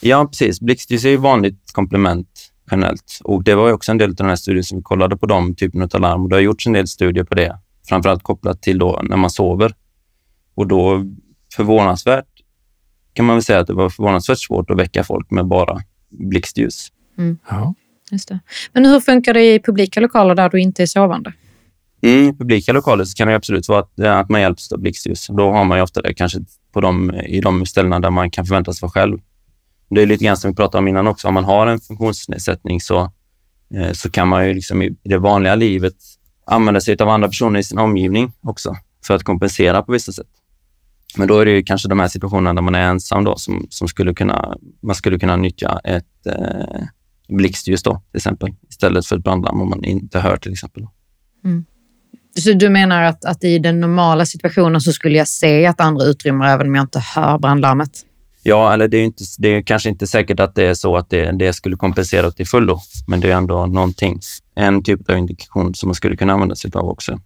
Ja, 0.01 0.27
precis. 0.27 0.61
Blixtljus 0.61 1.05
är 1.05 1.09
ju 1.09 1.17
vanligt 1.17 1.73
komplement 1.73 2.29
generellt. 2.71 3.21
Och 3.25 3.45
det 3.45 3.55
var 3.55 3.73
också 3.73 3.91
en 3.91 3.99
del 3.99 4.11
av 4.11 4.17
den 4.17 4.29
här 4.29 4.37
studien 4.37 4.65
som 4.65 4.79
vi 4.79 4.83
kollade 4.83 5.17
på 5.17 5.27
de 5.27 5.55
typerna 5.55 5.89
av 5.95 6.01
larm. 6.01 6.23
Och 6.23 6.29
det 6.29 6.37
har 6.37 6.41
gjorts 6.41 6.67
en 6.67 6.73
del 6.73 6.89
studier 6.89 7.25
på 7.25 7.35
det, 7.35 7.59
framförallt 7.89 8.23
kopplat 8.23 8.63
till 8.63 8.79
då 8.79 9.01
när 9.03 9.17
man 9.17 9.31
sover. 9.31 9.75
Och 10.55 10.67
då 10.67 11.05
förvånansvärt 11.57 12.27
kan 13.15 13.25
man 13.25 13.37
väl 13.37 13.43
säga 13.43 13.61
att 13.61 13.67
det 13.67 13.75
var 13.75 13.91
förvånansvärt 13.91 14.39
svårt 14.39 14.71
att 14.71 14.79
väcka 14.79 15.05
folk 15.05 15.31
med 15.31 15.47
bara 15.47 15.81
blixtljus. 16.11 16.93
Mm. 17.19 17.39
Ja. 17.49 17.75
Just 18.11 18.29
det. 18.29 18.39
Men 18.73 18.87
hur 18.87 19.01
funkar 19.01 19.35
det 19.35 19.55
i 19.55 19.61
publika 19.61 20.01
lokaler 20.01 20.35
där 20.35 20.49
du 20.49 20.61
inte 20.61 20.83
är 20.83 20.87
sovande? 20.87 21.33
Mm, 22.03 22.29
I 22.29 22.33
publika 22.33 22.73
lokaler 22.73 23.05
så 23.05 23.17
kan 23.17 23.29
det 23.29 23.35
absolut 23.35 23.69
vara 23.69 23.81
att, 23.81 24.01
att 24.01 24.29
man 24.29 24.41
hjälps 24.41 24.73
av 24.73 24.79
blixtljus. 24.79 25.27
Då 25.27 25.53
har 25.53 25.65
man 25.65 25.79
ju 25.79 25.83
ofta 25.83 26.03
det 26.03 26.15
kanske 26.15 26.39
på 26.73 26.81
de, 26.81 27.15
i 27.15 27.41
de 27.41 27.67
ställena 27.67 28.01
där 28.01 28.11
man 28.11 28.31
kan 28.31 28.47
förväntas 28.47 28.83
vara 28.83 28.93
själv. 28.93 29.19
Det 29.91 30.03
är 30.03 30.07
lite 30.07 30.25
grann 30.25 30.37
som 30.37 30.51
vi 30.51 30.57
pratade 30.57 30.79
om 30.79 30.89
innan 30.89 31.07
också. 31.07 31.29
Om 31.29 31.35
man 31.35 31.45
har 31.45 31.67
en 31.67 31.81
funktionsnedsättning 31.81 32.81
så, 32.81 33.13
eh, 33.75 33.93
så 33.93 34.11
kan 34.11 34.29
man 34.29 34.49
ju 34.49 34.55
liksom 34.55 34.83
i 34.83 34.97
det 35.03 35.19
vanliga 35.19 35.55
livet 35.55 35.95
använda 36.47 36.81
sig 36.81 36.97
av 37.01 37.09
andra 37.09 37.29
personer 37.29 37.61
i 37.61 37.65
sin 37.65 37.79
omgivning 37.79 38.33
också 38.43 38.77
för 39.07 39.15
att 39.15 39.23
kompensera 39.23 39.83
på 39.83 39.93
vissa 39.93 40.13
sätt. 40.13 40.27
Men 41.17 41.29
då 41.29 41.39
är 41.39 41.45
det 41.45 41.51
ju 41.51 41.63
kanske 41.63 41.89
de 41.89 42.01
här 42.01 42.09
situationerna 42.09 42.55
där 42.55 42.63
man 42.63 42.75
är 42.75 42.83
ensam 42.83 43.25
då 43.25 43.37
som, 43.37 43.67
som 43.71 43.89
skulle 43.89 44.15
kunna, 44.15 44.57
man 44.83 44.95
skulle 44.95 45.19
kunna 45.19 45.37
nyttja 45.37 45.81
ett 45.85 46.27
eh, 46.27 46.85
blixtljus 47.29 47.83
då, 47.83 48.03
till 48.11 48.19
exempel, 48.19 48.55
istället 48.69 49.07
för 49.07 49.17
ett 49.17 49.25
brandlarm 49.25 49.61
om 49.61 49.71
man 49.71 49.85
inte 49.85 50.21
hör 50.21 50.37
till 50.37 50.53
exempel. 50.53 50.87
Mm. 51.45 51.65
Så 52.39 52.53
du 52.53 52.69
menar 52.69 53.03
att, 53.03 53.25
att 53.25 53.45
i 53.45 53.59
den 53.59 53.81
normala 53.81 54.27
situationen 54.27 54.81
så 54.81 54.93
skulle 54.93 55.19
jag 55.19 55.29
se 55.29 55.67
att 55.67 55.81
andra 55.81 56.05
utrymmer 56.05 56.47
även 56.47 56.67
om 56.67 56.75
jag 56.75 56.83
inte 56.83 56.99
hör 56.99 57.39
brandlarmet? 57.39 57.91
Ja, 58.43 58.73
eller 58.73 58.89
det 58.89 58.97
är, 58.97 59.05
inte, 59.05 59.25
det 59.39 59.49
är 59.49 59.63
kanske 59.63 59.89
inte 59.89 60.07
säkert 60.07 60.41
att 60.41 60.55
det 60.55 60.67
är 60.67 60.75
så 60.75 60.97
att 60.97 61.11
det, 61.11 61.33
det 61.33 61.53
skulle 61.53 61.77
kompensera 61.77 62.31
till 62.31 62.47
fullo, 62.47 62.81
men 63.07 63.21
det 63.21 63.31
är 63.33 63.37
ändå 63.37 63.67
någonting. 63.67 64.21
En 64.55 64.83
typ 64.83 65.11
av 65.11 65.19
indikation 65.19 65.75
som 65.75 65.89
man 65.89 65.95
skulle 65.95 66.17
kunna 66.17 66.33
använda 66.33 66.55
sig 66.55 66.71
av 66.75 66.89
också. 66.89 67.21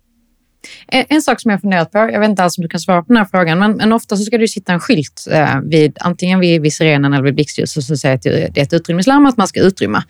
En, 0.89 1.05
en, 1.09 1.23
sak 1.23 1.41
som 1.41 1.51
jag 1.51 1.61
funderat 1.61 1.93
på, 1.93 1.99
jag 1.99 2.21
vet 2.21 2.29
inte 2.29 2.43
alls 2.43 2.59
om 2.59 2.63
du 2.63 2.69
kan 2.69 2.81
svara 2.81 3.03
på 3.03 3.07
den 3.09 3.17
här 3.17 3.25
frågan, 3.25 3.59
men, 3.59 3.73
men 3.73 3.93
ofta 3.93 4.17
så 4.17 4.25
ska 4.25 4.39
det 4.39 4.49
sitta 4.49 4.73
en 4.73 4.81
skylt 4.81 5.27
eh, 5.31 5.61
vid, 5.65 5.99
antingen 6.01 6.41
vid, 6.41 6.63
vid 6.63 6.73
sirenen 6.73 7.13
eller 7.13 7.25
vid 7.25 7.35
blixtljuset 7.35 7.85
som 7.85 7.97
säger 7.97 8.15
att 8.15 8.23
det 8.23 8.59
är 8.59 8.63
ett 8.63 8.73
utrymningslarm 8.73 9.27
att 9.27 9.37
man 9.37 9.49
ska 9.49 9.61
utrymma. 9.61 10.05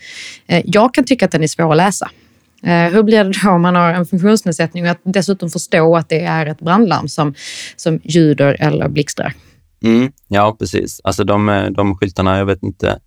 Eh, 0.46 0.62
jag 0.64 0.94
kan 0.94 1.04
tycka 1.04 1.24
att 1.24 1.32
den 1.32 1.42
är 1.42 1.46
svår 1.46 1.70
att 1.70 1.76
läsa. 1.76 2.10
Eh, 2.62 2.92
hur 2.92 3.02
blir 3.02 3.24
det 3.24 3.32
då 3.44 3.50
om 3.50 3.62
man 3.62 3.74
har 3.74 3.92
en 3.92 4.06
funktionsnedsättning 4.06 4.84
och 4.84 4.90
att 4.90 5.00
dessutom 5.04 5.50
förstå 5.50 5.96
att 5.96 6.08
det 6.08 6.20
är 6.20 6.46
ett 6.46 6.60
brandlarm 6.60 7.08
som, 7.08 7.34
som 7.76 8.00
ljuder 8.04 8.56
eller 8.60 8.88
blixtrar? 8.88 9.34
Mm, 9.82 10.12
ja, 10.28 10.56
precis. 10.58 11.00
Alltså 11.04 11.24
de, 11.24 11.68
de 11.76 11.96
skyltarna, 11.96 12.38
jag 12.38 12.46
vet 12.46 12.62
inte 12.62 12.98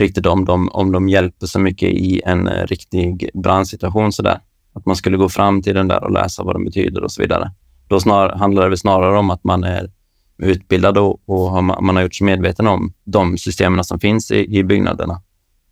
riktigt 0.00 0.26
om 0.26 0.44
de, 0.44 0.68
om 0.68 0.92
de 0.92 1.08
hjälper 1.08 1.46
så 1.46 1.58
mycket 1.58 1.88
i 1.88 2.22
en 2.24 2.48
eh, 2.48 2.66
riktig 2.66 3.30
brandsituation 3.34 4.12
sådär. 4.12 4.40
Att 4.72 4.86
man 4.86 4.96
skulle 4.96 5.16
gå 5.16 5.28
fram 5.28 5.62
till 5.62 5.74
den 5.74 5.88
där 5.88 6.04
och 6.04 6.10
läsa 6.10 6.42
vad 6.42 6.54
den 6.54 6.64
betyder 6.64 7.04
och 7.04 7.12
så 7.12 7.22
vidare. 7.22 7.52
Då 7.88 8.00
snar, 8.00 8.28
handlar 8.28 8.62
det 8.62 8.68
väl 8.68 8.78
snarare 8.78 9.18
om 9.18 9.30
att 9.30 9.44
man 9.44 9.64
är 9.64 9.90
utbildad 10.38 10.98
och, 10.98 11.20
och 11.28 11.50
har, 11.50 11.62
man 11.62 11.96
har 11.96 12.02
gjort 12.02 12.14
sig 12.14 12.24
medveten 12.24 12.66
om 12.66 12.92
de 13.04 13.38
systemen 13.38 13.84
som 13.84 14.00
finns 14.00 14.30
i, 14.30 14.58
i 14.58 14.64
byggnaderna 14.64 15.22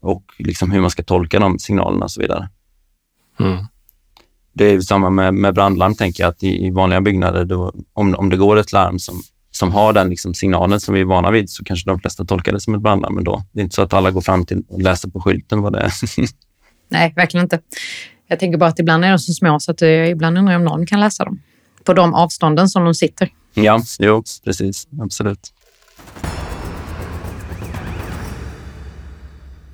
och 0.00 0.25
liksom 0.38 0.71
hur 0.71 0.81
man 0.81 0.90
ska 0.90 1.02
tolka 1.02 1.38
de 1.38 1.59
signalerna 1.59 2.05
och 2.05 2.11
så 2.11 2.21
vidare. 2.21 2.49
Mm. 3.40 3.64
Det 4.52 4.64
är 4.64 4.81
samma 4.81 5.11
med, 5.11 5.35
med 5.35 5.55
brandlarm, 5.55 5.95
tänker 5.95 6.23
jag, 6.23 6.31
att 6.31 6.43
i, 6.43 6.67
i 6.67 6.71
vanliga 6.71 7.00
byggnader, 7.00 7.45
då, 7.45 7.73
om, 7.93 8.14
om 8.14 8.31
det 8.31 8.37
går 8.37 8.57
ett 8.57 8.73
larm 8.73 8.99
som, 8.99 9.23
som 9.50 9.73
har 9.73 9.93
den 9.93 10.11
liksom 10.11 10.35
signalen 10.35 10.81
som 10.81 10.95
vi 10.95 11.00
är 11.00 11.05
vana 11.05 11.31
vid, 11.31 11.50
så 11.50 11.64
kanske 11.64 11.90
de 11.90 12.00
flesta 12.00 12.25
tolkar 12.25 12.52
det 12.52 12.61
som 12.61 12.75
ett 12.75 12.81
brandlarm 12.81 13.19
ändå. 13.19 13.43
Det 13.52 13.61
är 13.61 13.64
inte 13.64 13.75
så 13.75 13.83
att 13.83 13.93
alla 13.93 14.11
går 14.11 14.21
fram 14.21 14.47
till 14.47 14.62
och 14.69 14.83
läser 14.83 15.11
på 15.11 15.21
skylten 15.21 15.62
vad 15.62 15.73
det 15.73 15.78
är. 15.78 15.93
Nej, 16.88 17.12
verkligen 17.17 17.45
inte. 17.45 17.61
Jag 18.28 18.40
tänker 18.40 18.58
bara 18.58 18.70
att 18.70 18.78
ibland 18.78 19.04
är 19.04 19.11
de 19.11 19.18
så 19.18 19.32
små 19.32 19.61
så 19.61 19.70
att 19.70 19.80
jag 19.80 19.90
eh, 19.90 20.11
ibland 20.11 20.38
undrar 20.38 20.52
jag 20.52 20.61
om 20.61 20.64
någon 20.64 20.87
kan 20.87 21.00
läsa 21.00 21.25
dem 21.25 21.40
på 21.85 21.94
de 21.94 22.14
avstånden 22.14 22.68
som 22.68 22.85
de 22.85 22.94
sitter. 22.94 23.28
Ja, 23.54 23.82
jo, 23.99 24.23
precis. 24.44 24.88
Absolut. 25.00 25.52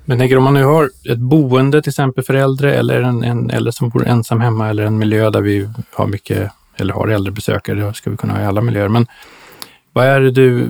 Men 0.05 0.17
tänker 0.17 0.37
om 0.37 0.43
man 0.43 0.53
nu 0.53 0.63
har 0.63 0.89
ett 1.09 1.17
boende 1.17 1.81
till 1.81 1.89
exempel 1.89 2.23
för 2.23 2.33
äldre 2.33 2.75
eller 2.75 3.01
en, 3.01 3.23
en 3.23 3.49
äldre 3.49 3.71
som 3.71 3.89
bor 3.89 4.07
ensam 4.07 4.41
hemma 4.41 4.69
eller 4.69 4.83
en 4.83 4.97
miljö 4.97 5.29
där 5.29 5.41
vi 5.41 5.69
har 5.93 6.07
mycket 6.07 6.51
eller 6.77 6.93
har 6.93 7.07
äldrebesökare, 7.07 7.79
det 7.79 7.93
ska 7.93 8.09
vi 8.09 8.17
kunna 8.17 8.33
ha 8.33 8.41
i 8.41 8.45
alla 8.45 8.61
miljöer. 8.61 8.89
Men 8.89 9.07
vad 9.93 10.05
är 10.05 10.21
det 10.21 10.31
du 10.31 10.69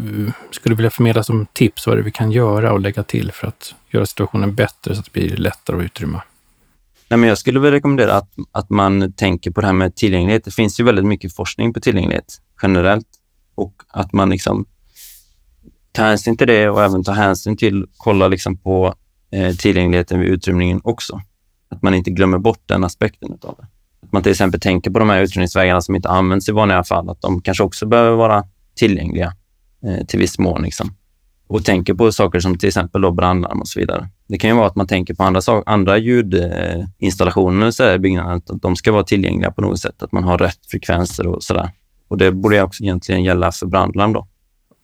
skulle 0.51 0.75
vilja 0.75 0.89
förmedla 0.89 1.23
som 1.23 1.47
tips? 1.53 1.87
Vad 1.87 1.93
är 1.93 1.97
det 1.97 2.03
vi 2.03 2.11
kan 2.11 2.31
göra 2.31 2.73
och 2.73 2.79
lägga 2.79 3.03
till 3.03 3.31
för 3.31 3.47
att 3.47 3.75
göra 3.89 4.05
situationen 4.05 4.55
bättre 4.55 4.95
så 4.95 4.99
att 4.99 5.05
det 5.05 5.19
blir 5.19 5.37
lättare 5.37 5.77
att 5.77 5.83
utrymma? 5.83 6.21
Nej, 7.09 7.17
men 7.19 7.29
jag 7.29 7.37
skulle 7.37 7.59
väl 7.59 7.71
rekommendera 7.71 8.13
att, 8.13 8.29
att 8.51 8.69
man 8.69 9.13
tänker 9.13 9.51
på 9.51 9.61
det 9.61 9.67
här 9.67 9.73
med 9.73 9.95
tillgänglighet. 9.95 10.43
Det 10.45 10.51
finns 10.51 10.79
ju 10.79 10.83
väldigt 10.83 11.05
mycket 11.05 11.35
forskning 11.35 11.73
på 11.73 11.79
tillgänglighet 11.79 12.41
generellt 12.61 13.07
och 13.55 13.73
att 13.87 14.13
man 14.13 14.29
liksom 14.29 14.65
tar 15.91 16.03
hänsyn 16.03 16.37
till 16.37 16.47
det 16.47 16.69
och 16.69 16.83
även 16.83 17.03
tar 17.03 17.13
hänsyn 17.13 17.57
till, 17.57 17.85
kolla 17.97 18.27
liksom 18.27 18.57
på 18.57 18.95
eh, 19.31 19.55
tillgängligheten 19.55 20.19
vid 20.19 20.29
utrymningen 20.29 20.81
också. 20.83 21.21
Att 21.69 21.81
man 21.81 21.93
inte 21.93 22.11
glömmer 22.11 22.37
bort 22.37 22.61
den 22.65 22.83
aspekten 22.83 23.37
av 23.41 23.55
det. 23.57 23.67
Att 24.01 24.11
man 24.11 24.23
till 24.23 24.31
exempel 24.31 24.59
tänker 24.59 24.91
på 24.91 24.99
de 24.99 25.09
här 25.09 25.21
utrymningsvägarna 25.21 25.81
som 25.81 25.95
inte 25.95 26.09
används 26.09 26.49
i 26.49 26.51
vanliga 26.51 26.83
fall, 26.83 27.09
att 27.09 27.21
de 27.21 27.41
kanske 27.41 27.63
också 27.63 27.85
behöver 27.85 28.17
vara 28.17 28.43
tillgängliga 28.75 29.33
eh, 29.85 30.05
till 30.05 30.19
viss 30.19 30.39
mån. 30.39 30.61
Liksom 30.61 30.95
och 31.47 31.65
tänker 31.65 31.93
på 31.93 32.11
saker 32.11 32.39
som 32.39 32.57
till 32.57 32.67
exempel 32.67 33.01
då 33.01 33.11
brandlarm 33.11 33.61
och 33.61 33.67
så 33.67 33.79
vidare. 33.79 34.09
Det 34.27 34.37
kan 34.37 34.49
ju 34.49 34.55
vara 34.55 34.67
att 34.67 34.75
man 34.75 34.87
tänker 34.87 35.13
på 35.13 35.23
andra, 35.23 35.41
andra 35.65 35.97
ljudinstallationer 35.97 37.95
i 37.95 37.99
byggnaden, 37.99 38.31
att 38.31 38.61
de 38.61 38.75
ska 38.75 38.91
vara 38.91 39.03
tillgängliga 39.03 39.51
på 39.51 39.61
något 39.61 39.79
sätt, 39.79 40.03
att 40.03 40.11
man 40.11 40.23
har 40.23 40.37
rätt 40.37 40.59
frekvenser 40.71 41.27
och 41.27 41.43
sådär. 41.43 41.69
Och 42.07 42.17
det 42.17 42.31
borde 42.31 42.61
också 42.61 42.83
egentligen 42.83 43.23
gälla 43.23 43.51
för 43.51 43.65
brandlarm 43.65 44.13
då. 44.13 44.27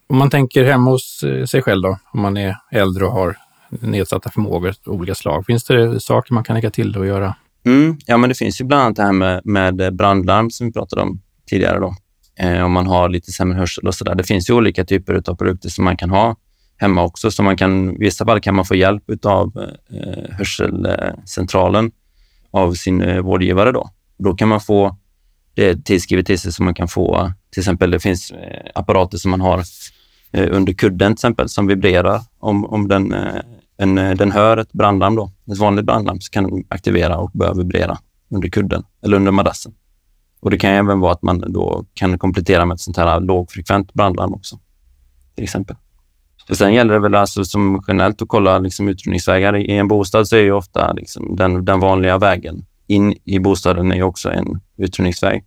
Om 0.10 0.18
man 0.18 0.30
tänker 0.30 0.64
hemma 0.64 0.92
hos 0.92 1.24
eh, 1.24 1.46
sig 1.46 1.62
själv 1.62 1.82
då, 1.82 1.98
om 2.14 2.22
man 2.22 2.38
är 2.38 2.56
äldre 2.72 3.06
och 3.06 3.12
har 3.12 3.38
nedsatta 3.70 4.32
förmågor 4.32 4.76
av 4.88 4.94
olika 4.94 5.16
slag, 5.16 5.46
finns 5.46 5.64
det 5.64 6.00
saker 6.00 6.34
man 6.34 6.44
kan 6.44 6.56
lägga 6.56 6.70
till 6.70 6.98
och 6.98 7.06
göra? 7.06 7.36
Mm, 7.66 7.98
ja, 8.06 8.18
men 8.18 8.30
det 8.30 8.36
finns 8.36 8.62
ju 8.62 8.66
bland 8.66 8.84
annat 8.84 8.96
det 8.96 9.04
här 9.04 9.12
med, 9.12 9.42
med 9.46 9.96
brandlarm 9.96 10.50
som 10.50 10.68
vi 10.68 10.74
pratade 10.74 11.02
om 11.02 11.22
tidigare. 11.50 11.80
Då. 11.80 11.96
Eh, 12.40 12.66
om 12.66 12.72
man 12.72 12.88
har 12.88 13.10
lite 13.10 13.32
sämre 13.32 13.58
hörsel 13.58 13.88
och 13.88 13.96
sådär. 13.96 14.16
Det 14.16 14.24
finns 14.24 14.50
ju 14.50 14.54
olika 14.54 14.86
typer 14.86 15.22
av 15.28 15.36
produkter 15.36 15.70
som 15.70 15.86
man 15.86 15.98
kan 15.98 16.10
ha 16.10 16.36
hemma 16.82 17.04
också. 17.04 17.32
Så 17.32 17.44
man 17.44 17.58
kan, 17.58 17.96
i 17.96 17.98
vissa 18.00 18.26
fall 18.26 18.42
kan 18.42 18.56
man 18.56 18.66
få 18.66 18.76
hjälp 18.76 19.26
av 19.26 19.52
eh, 19.90 20.36
hörselcentralen 20.38 21.92
av 22.52 22.74
sin 22.74 23.02
eh, 23.02 23.22
vårdgivare. 23.22 23.72
Då. 23.72 23.90
då 24.18 24.34
kan 24.34 24.48
man 24.48 24.62
få 24.62 24.98
det 25.54 25.86
tillskrivet 25.86 26.26
till 26.26 26.40
sig 26.40 26.52
som 26.52 26.66
man 26.66 26.74
kan 26.74 26.88
få, 26.88 27.32
till 27.52 27.62
exempel 27.62 27.92
det 27.92 28.00
finns 28.00 28.32
eh, 28.32 28.72
apparater 28.76 29.18
som 29.18 29.32
man 29.32 29.42
har 29.42 29.64
eh, 30.32 30.48
under 30.52 30.74
kudden 30.74 31.12
till 31.12 31.20
exempel 31.20 31.50
som 31.50 31.68
vibrerar. 31.68 32.22
Om, 32.40 32.66
om 32.66 32.88
den, 32.88 33.14
eh, 33.14 33.42
en, 33.78 33.98
eh, 33.98 34.16
den 34.16 34.32
hör 34.32 34.58
ett 34.58 34.74
brandlarm, 34.74 35.16
då, 35.16 35.32
ett 35.52 35.58
vanligt 35.58 35.86
brandlarm, 35.86 36.22
så 36.22 36.32
kan 36.32 36.44
den 36.44 36.64
aktivera 36.70 37.18
och 37.18 37.32
börja 37.34 37.54
vibrera 37.54 37.98
under 38.30 38.50
kudden 38.50 38.84
eller 39.04 39.18
under 39.18 39.32
madrassen. 39.32 39.74
Och 40.40 40.52
Det 40.52 40.58
kan 40.58 40.72
även 40.72 41.00
vara 41.00 41.12
att 41.12 41.22
man 41.22 41.44
då 41.48 41.86
kan 41.94 42.18
komplettera 42.18 42.66
med 42.66 42.76
ett 42.76 42.82
sånt 42.82 42.98
här 42.98 43.20
lågfrekvent 43.20 43.94
brandlarm 43.94 44.34
också, 44.34 44.60
till 45.36 45.44
exempel. 45.44 45.76
Och 46.52 46.58
sen 46.58 46.74
gäller 46.74 46.94
det 46.94 47.00
väl 47.00 47.16
alltså 47.16 47.46
som 47.46 47.84
generellt 47.88 48.22
att 48.22 48.28
kolla 48.28 48.60
liksom 48.60 48.88
utrymningsvägar. 48.88 49.56
I 49.58 49.72
en 49.78 49.88
bostad 49.88 50.28
så 50.28 50.36
är 50.36 50.42
ju 50.42 50.52
ofta 50.52 50.94
liksom 50.94 51.36
den, 51.36 51.66
den 51.66 51.80
vanliga 51.80 52.18
vägen 52.18 52.66
in 52.88 53.16
i 53.26 53.40
bostaden 53.40 53.92
är 53.92 54.04
också 54.04 54.32
en 54.32 54.62
utrymningsväg. 54.78 55.44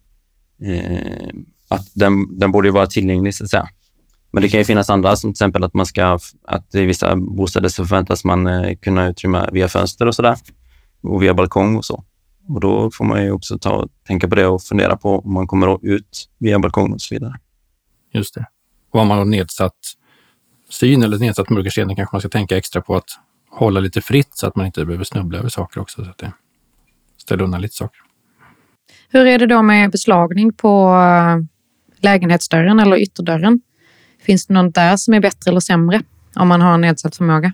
eh, 0.63 1.29
att 1.69 1.87
den, 1.95 2.39
den 2.39 2.53
borde 2.53 2.71
vara 2.71 2.87
tillgänglig 2.87 3.35
så 3.35 3.45
att 3.45 3.51
säga. 3.51 3.69
Men 4.31 4.43
det 4.43 4.49
kan 4.49 4.61
ju 4.61 4.65
finnas 4.65 4.91
andra, 4.91 5.17
som 5.17 5.31
till 5.31 5.35
exempel 5.35 5.65
att 5.65 5.75
man 5.75 5.87
ska, 5.87 6.19
att 6.45 6.75
i 6.75 6.87
vissa 6.87 7.17
bostäder 7.17 7.69
så 7.69 7.85
förväntas 7.85 8.25
man 8.25 8.47
eh, 8.47 8.77
kunna 8.77 9.09
utrymma 9.09 9.49
via 9.53 9.69
fönster 9.69 10.07
och 10.07 10.15
sådär 10.15 10.37
och 11.03 11.23
via 11.23 11.35
balkong 11.35 11.77
och 11.77 11.85
så. 11.85 12.05
Och 12.49 12.61
då 12.61 12.91
får 12.91 13.05
man 13.05 13.23
ju 13.23 13.31
också 13.31 13.59
ta, 13.59 13.89
tänka 14.07 14.29
på 14.29 14.35
det 14.35 14.47
och 14.47 14.63
fundera 14.63 14.97
på 14.97 15.19
om 15.19 15.33
man 15.33 15.47
kommer 15.47 15.87
ut 15.87 16.29
via 16.39 16.59
balkong 16.59 16.93
och 16.93 17.01
så 17.01 17.15
vidare. 17.15 17.35
Just 18.13 18.35
det. 18.35 18.47
Och 18.93 19.01
om 19.01 19.09
man 19.09 19.19
har 19.19 19.25
nedsatt 19.25 19.79
syn 20.75 21.03
eller 21.03 21.19
nedsatt 21.19 21.51
mörkerseende 21.51 21.95
kanske 21.95 22.15
man 22.15 22.21
ska 22.21 22.29
tänka 22.29 22.57
extra 22.57 22.83
på 22.83 22.97
att 22.97 23.09
hålla 23.51 23.81
lite 23.81 24.01
fritt 24.01 24.37
så 24.37 24.47
att 24.47 24.57
man 24.57 24.67
inte 24.67 24.85
behöver 24.85 25.05
snubbla 25.05 25.39
över 25.39 25.49
saker 25.49 25.81
också. 25.81 26.05
Så 26.05 26.11
att 26.11 26.19
det 26.19 26.33
ställer 27.19 27.45
undan 27.45 27.61
lite 27.61 27.75
saker. 27.75 28.01
Hur 29.09 29.27
är 29.27 29.39
det 29.39 29.47
då 29.47 29.63
med 29.63 29.91
beslagning 29.91 30.53
på 30.53 30.95
eh, 30.95 31.45
lägenhetsdörren 32.03 32.81
eller 32.81 32.97
ytterdörren? 32.97 33.61
Finns 34.23 34.47
det 34.47 34.55
något 34.55 34.75
där 34.75 34.97
som 34.97 35.15
är 35.15 35.21
bättre 35.21 35.51
eller 35.51 35.61
sämre 35.61 36.03
om 36.35 36.49
man 36.49 36.61
har 36.61 36.79
nedsatt 36.79 37.17
förmåga? 37.17 37.53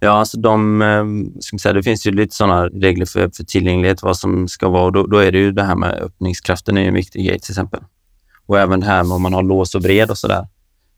Ja, 0.00 0.10
alltså 0.10 0.40
de, 0.40 0.82
eh, 0.82 1.04
ska 1.40 1.58
säga, 1.58 1.72
det 1.72 1.82
finns 1.82 2.06
ju 2.06 2.10
lite 2.10 2.34
sådana 2.34 2.68
regler 2.68 3.06
för, 3.06 3.30
för 3.36 3.44
tillgänglighet, 3.44 4.02
vad 4.02 4.16
som 4.16 4.48
ska 4.48 4.68
vara. 4.68 4.90
Då, 4.90 5.06
då 5.06 5.18
är 5.18 5.32
det 5.32 5.38
ju 5.38 5.52
det 5.52 5.62
här 5.62 5.76
med 5.76 5.90
öppningskraften 5.90 6.78
är 6.78 6.88
en 6.88 6.94
viktig 6.94 7.26
grej 7.26 7.38
till 7.40 7.52
exempel. 7.52 7.80
Och 8.46 8.58
även 8.58 8.80
det 8.80 8.86
här 8.86 9.04
med 9.04 9.12
om 9.12 9.22
man 9.22 9.32
har 9.32 9.42
lås 9.42 9.74
och 9.74 9.82
bred 9.82 10.10
och 10.10 10.18
sådär. 10.18 10.46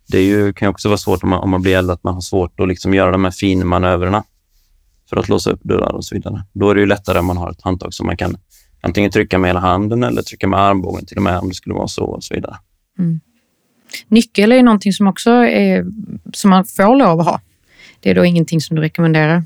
Det 0.06 0.22
ju, 0.22 0.52
kan 0.52 0.66
ju 0.66 0.70
också 0.70 0.88
vara 0.88 0.98
svårt 0.98 1.22
om 1.22 1.30
man, 1.30 1.38
om 1.38 1.50
man 1.50 1.62
blir 1.62 1.76
äldre, 1.76 1.94
att 1.94 2.04
man 2.04 2.14
har 2.14 2.20
svårt 2.20 2.60
att 2.60 2.68
liksom 2.68 2.94
göra 2.94 3.10
de 3.10 3.24
här 3.24 3.30
finmanövrarna 3.30 4.24
för 5.10 5.16
att 5.16 5.28
låsa 5.28 5.50
upp 5.50 5.60
dörrar 5.62 5.92
och 5.92 6.04
så 6.04 6.14
vidare. 6.14 6.44
Då 6.52 6.70
är 6.70 6.74
det 6.74 6.80
ju 6.80 6.86
lättare 6.86 7.18
om 7.18 7.26
man 7.26 7.36
har 7.36 7.50
ett 7.50 7.62
handtag 7.62 7.94
som 7.94 8.06
man 8.06 8.16
kan 8.16 8.36
antingen 8.80 9.10
trycka 9.10 9.38
med 9.38 9.48
hela 9.48 9.60
handen 9.60 10.02
eller 10.02 10.22
trycka 10.22 10.48
med 10.48 10.60
armbågen 10.60 11.06
till 11.06 11.16
och 11.16 11.22
med 11.22 11.38
om 11.38 11.48
det 11.48 11.54
skulle 11.54 11.74
vara 11.74 11.88
så 11.88 12.04
och 12.04 12.24
så 12.24 12.34
vidare. 12.34 12.56
Mm. 12.98 13.20
Nyckel 14.08 14.52
är 14.52 14.62
någonting 14.62 14.92
som 14.92 15.06
också 15.06 15.30
är, 15.30 15.86
som 16.32 16.50
man 16.50 16.64
får 16.64 16.96
lov 16.96 17.20
att 17.20 17.26
ha. 17.26 17.40
Det 18.00 18.10
är 18.10 18.14
då 18.14 18.24
ingenting 18.24 18.60
som 18.60 18.76
du 18.76 18.82
rekommenderar? 18.82 19.44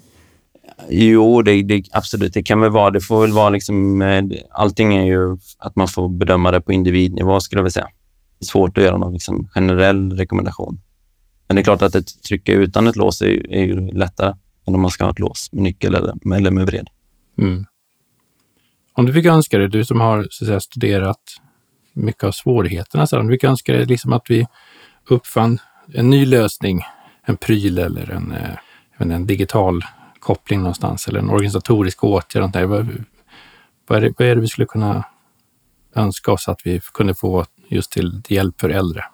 Jo, 0.88 1.42
det, 1.42 1.62
det, 1.62 1.82
absolut. 1.92 2.34
Det 2.34 2.42
kan 2.42 2.60
väl 2.60 2.70
vara. 2.70 2.90
Det 2.90 3.00
får 3.00 3.20
väl 3.20 3.32
vara 3.32 3.50
liksom... 3.50 4.02
Eh, 4.02 4.24
allting 4.50 4.96
är 4.96 5.04
ju 5.04 5.38
att 5.58 5.76
man 5.76 5.88
får 5.88 6.08
bedöma 6.08 6.50
det 6.50 6.60
på 6.60 6.72
individnivå, 6.72 7.40
skulle 7.40 7.58
jag 7.58 7.64
vilja 7.64 7.70
säga. 7.70 7.88
Det 8.38 8.44
är 8.44 8.46
svårt 8.46 8.78
att 8.78 8.84
göra 8.84 8.96
någon 8.96 9.12
liksom 9.12 9.48
generell 9.54 10.12
rekommendation. 10.12 10.80
Men 11.46 11.54
det 11.54 11.60
är 11.60 11.64
klart 11.64 11.82
att 11.82 11.94
ett 11.94 12.22
trycka 12.22 12.52
utan 12.52 12.86
ett 12.86 12.96
lås 12.96 13.22
är, 13.22 13.52
är 13.52 13.64
ju 13.64 13.90
lättare 13.90 14.34
än 14.66 14.74
om 14.74 14.80
man 14.80 14.90
ska 14.90 15.04
ha 15.04 15.10
ett 15.10 15.18
lås 15.18 15.52
med 15.52 15.62
nyckel 15.62 15.94
eller, 15.94 16.34
eller 16.36 16.50
med 16.50 16.66
vred. 16.66 16.88
Mm. 17.38 17.66
Om 18.92 19.06
du 19.06 19.12
fick 19.12 19.26
önska 19.26 19.58
dig, 19.58 19.68
du 19.68 19.84
som 19.84 20.00
har 20.00 20.26
så 20.30 20.44
att 20.44 20.48
säga, 20.48 20.60
studerat 20.60 21.20
mycket 21.92 22.24
av 22.24 22.32
svårigheterna, 22.32 23.06
så 23.06 23.18
om 23.18 23.26
du 23.26 23.34
fick 23.34 23.44
önska 23.44 23.72
dig 23.72 23.86
liksom 23.86 24.12
att 24.12 24.30
vi 24.30 24.46
uppfann 25.08 25.58
en 25.94 26.10
ny 26.10 26.26
lösning, 26.26 26.80
en 27.22 27.36
pryl 27.36 27.78
eller 27.78 28.10
en, 28.10 28.32
eh, 28.32 29.12
en 29.12 29.26
digital 29.26 29.82
koppling 30.20 30.60
någonstans 30.60 31.08
eller 31.08 31.20
en 31.20 31.30
organisatorisk 31.30 32.04
åtgärd. 32.04 32.68
Vad, 32.68 32.88
vad, 33.86 33.98
är 33.98 34.00
det, 34.00 34.14
vad 34.18 34.28
är 34.28 34.34
det 34.34 34.40
vi 34.40 34.48
skulle 34.48 34.66
kunna 34.66 35.04
önska 35.94 36.32
oss 36.32 36.48
att 36.48 36.60
vi 36.64 36.80
kunde 36.94 37.14
få 37.14 37.44
just 37.68 37.92
till 37.92 38.22
hjälp 38.28 38.60
för 38.60 38.70
äldre? 38.70 39.04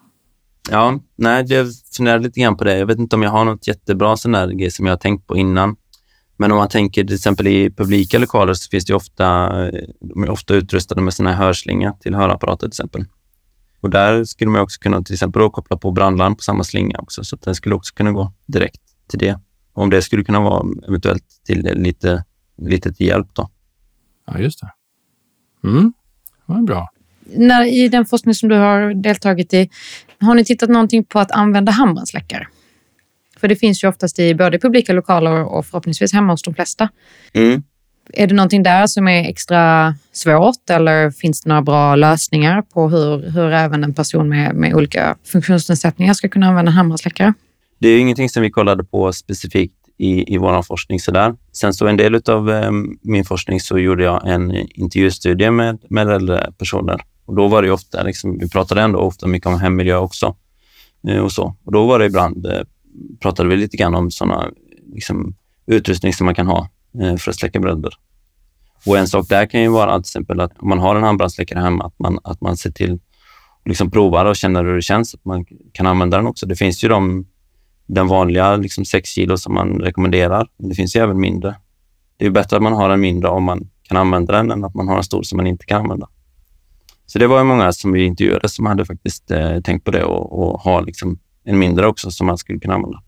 Ja, 0.70 1.00
nej, 1.16 1.44
jag 1.48 1.66
funderar 1.96 2.18
lite 2.18 2.40
grann 2.40 2.56
på 2.56 2.64
det. 2.64 2.78
Jag 2.78 2.86
vet 2.86 2.98
inte 2.98 3.16
om 3.16 3.22
jag 3.22 3.30
har 3.30 3.44
något 3.44 3.66
jättebra 3.66 4.16
sån 4.16 4.32
där 4.32 4.48
grej 4.48 4.70
som 4.70 4.86
jag 4.86 4.92
har 4.92 4.98
tänkt 4.98 5.26
på 5.26 5.36
innan. 5.36 5.76
Men 6.36 6.52
om 6.52 6.58
man 6.58 6.68
tänker 6.68 7.04
till 7.04 7.14
exempel 7.14 7.46
i 7.46 7.70
publika 7.70 8.18
lokaler 8.18 8.54
så 8.54 8.68
finns 8.68 8.84
det 8.84 8.94
ofta, 8.94 9.48
de 10.00 10.22
är 10.22 10.30
ofta 10.30 10.54
utrustade 10.54 11.00
med 11.00 11.14
såna 11.14 11.32
här 11.32 11.44
hörslinga 11.44 11.92
till 11.92 12.14
hörapparater 12.14 12.60
till 12.60 12.68
exempel. 12.68 13.04
Och 13.80 13.90
där 13.90 14.24
skulle 14.24 14.50
man 14.50 14.60
också 14.60 14.80
kunna 14.80 15.02
till 15.02 15.14
exempel 15.14 15.50
koppla 15.50 15.76
på 15.76 15.90
brandlarm 15.90 16.36
på 16.36 16.42
samma 16.42 16.64
slinga 16.64 16.98
också, 16.98 17.24
så 17.24 17.36
att 17.36 17.42
den 17.42 17.54
skulle 17.54 17.74
också 17.74 17.94
kunna 17.94 18.12
gå 18.12 18.32
direkt 18.46 18.82
till 19.08 19.18
det. 19.18 19.40
Och 19.72 19.82
om 19.82 19.90
det 19.90 20.02
skulle 20.02 20.24
kunna 20.24 20.40
vara 20.40 20.66
eventuellt 20.88 21.24
till 21.44 21.62
lite, 21.62 22.24
lite 22.56 22.92
till 22.92 23.06
hjälp 23.06 23.28
då. 23.32 23.50
Ja, 24.26 24.38
just 24.38 24.60
det. 24.60 24.70
Mm, 25.68 25.92
det 26.46 26.52
var 26.52 26.62
bra. 26.62 26.88
När, 27.26 27.64
I 27.64 27.88
den 27.88 28.06
forskning 28.06 28.34
som 28.34 28.48
du 28.48 28.56
har 28.56 28.94
deltagit 28.94 29.54
i, 29.54 29.70
har 30.20 30.34
ni 30.34 30.44
tittat 30.44 30.70
någonting 30.70 31.04
på 31.04 31.18
att 31.20 31.30
använda 31.30 31.72
handbrandsläckare? 31.72 32.46
För 33.40 33.48
det 33.48 33.56
finns 33.56 33.84
ju 33.84 33.88
oftast 33.88 34.18
i 34.18 34.34
både 34.34 34.58
publika 34.58 34.92
lokaler 34.92 35.44
och 35.44 35.66
förhoppningsvis 35.66 36.12
hemma 36.12 36.32
hos 36.32 36.42
de 36.42 36.54
flesta. 36.54 36.88
Mm. 37.32 37.62
Är 38.12 38.26
det 38.26 38.34
någonting 38.34 38.62
där 38.62 38.86
som 38.86 39.08
är 39.08 39.28
extra 39.28 39.94
svårt 40.12 40.70
eller 40.70 41.10
finns 41.10 41.40
det 41.40 41.48
några 41.48 41.62
bra 41.62 41.96
lösningar 41.96 42.62
på 42.62 42.88
hur, 42.88 43.30
hur 43.30 43.52
även 43.52 43.84
en 43.84 43.94
person 43.94 44.28
med, 44.28 44.54
med 44.54 44.74
olika 44.74 45.16
funktionsnedsättningar 45.24 46.14
ska 46.14 46.28
kunna 46.28 46.46
använda 46.46 46.70
handbrandsläckare? 46.70 47.34
Det 47.78 47.88
är 47.88 47.98
ingenting 47.98 48.28
som 48.28 48.42
vi 48.42 48.50
kollade 48.50 48.84
på 48.84 49.12
specifikt 49.12 49.74
i, 49.98 50.34
i 50.34 50.38
vår 50.38 50.62
forskning. 50.62 51.00
Sådär. 51.00 51.34
Sen 51.52 51.74
så 51.74 51.86
en 51.86 51.96
del 51.96 52.14
av 52.14 52.50
eh, 52.50 52.70
min 53.02 53.24
forskning 53.24 53.60
så 53.60 53.78
gjorde 53.78 54.04
jag 54.04 54.28
en 54.28 54.50
intervjustudie 54.74 55.50
med, 55.50 55.78
med 55.88 56.08
äldre 56.08 56.52
personer. 56.58 57.00
Och 57.26 57.34
då 57.34 57.48
var 57.48 57.62
det 57.62 57.70
ofta, 57.70 58.02
liksom, 58.02 58.38
vi 58.38 58.48
pratade 58.48 58.82
ändå 58.82 58.98
ofta 58.98 59.26
mycket 59.26 59.46
om 59.46 59.60
hemmiljö 59.60 59.96
också. 59.96 60.36
Eh, 61.08 61.18
och, 61.18 61.32
så. 61.32 61.56
och 61.64 61.72
då 61.72 61.86
var 61.86 61.98
det 61.98 62.04
ibland 62.04 62.46
eh, 62.46 62.62
pratade 63.20 63.48
vi 63.48 63.56
lite 63.56 63.76
grann 63.76 63.94
om 63.94 64.10
sådana 64.10 64.50
liksom, 64.94 65.34
utrustning 65.66 66.12
som 66.12 66.24
man 66.24 66.34
kan 66.34 66.46
ha 66.46 66.68
eh, 67.00 67.16
för 67.16 67.30
att 67.30 67.36
släcka 67.36 67.60
bränder. 67.60 67.94
Och 68.86 68.98
en 68.98 69.08
sak 69.08 69.28
där 69.28 69.46
kan 69.46 69.62
ju 69.62 69.68
vara 69.68 69.92
till 69.92 70.00
exempel 70.00 70.40
att 70.40 70.58
om 70.58 70.68
man 70.68 70.78
har 70.78 70.96
en 70.96 71.02
handbrandsläckare 71.02 71.58
hemma, 71.58 71.84
att 71.84 71.98
man, 71.98 72.18
att 72.24 72.40
man 72.40 72.56
ser 72.56 72.70
till 72.70 73.00
liksom 73.64 73.90
provar 73.90 74.24
och 74.24 74.36
känner 74.36 74.64
hur 74.64 74.74
det 74.74 74.82
känns, 74.82 75.14
att 75.14 75.24
man 75.24 75.44
kan 75.72 75.86
använda 75.86 76.16
den 76.16 76.26
också. 76.26 76.46
Det 76.46 76.56
finns 76.56 76.84
ju 76.84 76.88
de, 76.88 77.26
den 77.86 78.06
vanliga 78.06 78.56
liksom 78.56 78.84
6 78.84 79.08
kilo 79.08 79.36
som 79.36 79.54
man 79.54 79.80
rekommenderar, 79.80 80.48
men 80.56 80.68
det 80.68 80.74
finns 80.74 80.96
ju 80.96 81.00
även 81.00 81.20
mindre. 81.20 81.56
Det 82.16 82.26
är 82.26 82.30
bättre 82.30 82.56
att 82.56 82.62
man 82.62 82.72
har 82.72 82.90
en 82.90 83.00
mindre 83.00 83.30
om 83.30 83.44
man 83.44 83.68
kan 83.82 83.96
använda 83.96 84.32
den 84.32 84.50
än 84.50 84.64
att 84.64 84.74
man 84.74 84.88
har 84.88 84.96
en 84.96 85.04
stor 85.04 85.22
som 85.22 85.36
man 85.36 85.46
inte 85.46 85.66
kan 85.66 85.80
använda. 85.80 86.08
Så 87.06 87.18
det 87.18 87.26
var 87.26 87.38
ju 87.38 87.44
många 87.44 87.72
som 87.72 87.92
vi 87.92 88.04
intervjuade 88.04 88.48
som 88.48 88.66
hade 88.66 88.84
faktiskt 88.84 89.30
eh, 89.30 89.60
tänkt 89.60 89.84
på 89.84 89.90
det 89.90 90.04
och, 90.04 90.38
och 90.38 90.60
ha 90.60 90.80
liksom 90.80 91.18
en 91.44 91.58
mindre 91.58 91.86
också 91.86 92.10
som 92.10 92.26
man 92.26 92.38
skulle 92.38 92.58
kunna 92.58 92.74
använda. 92.74 93.02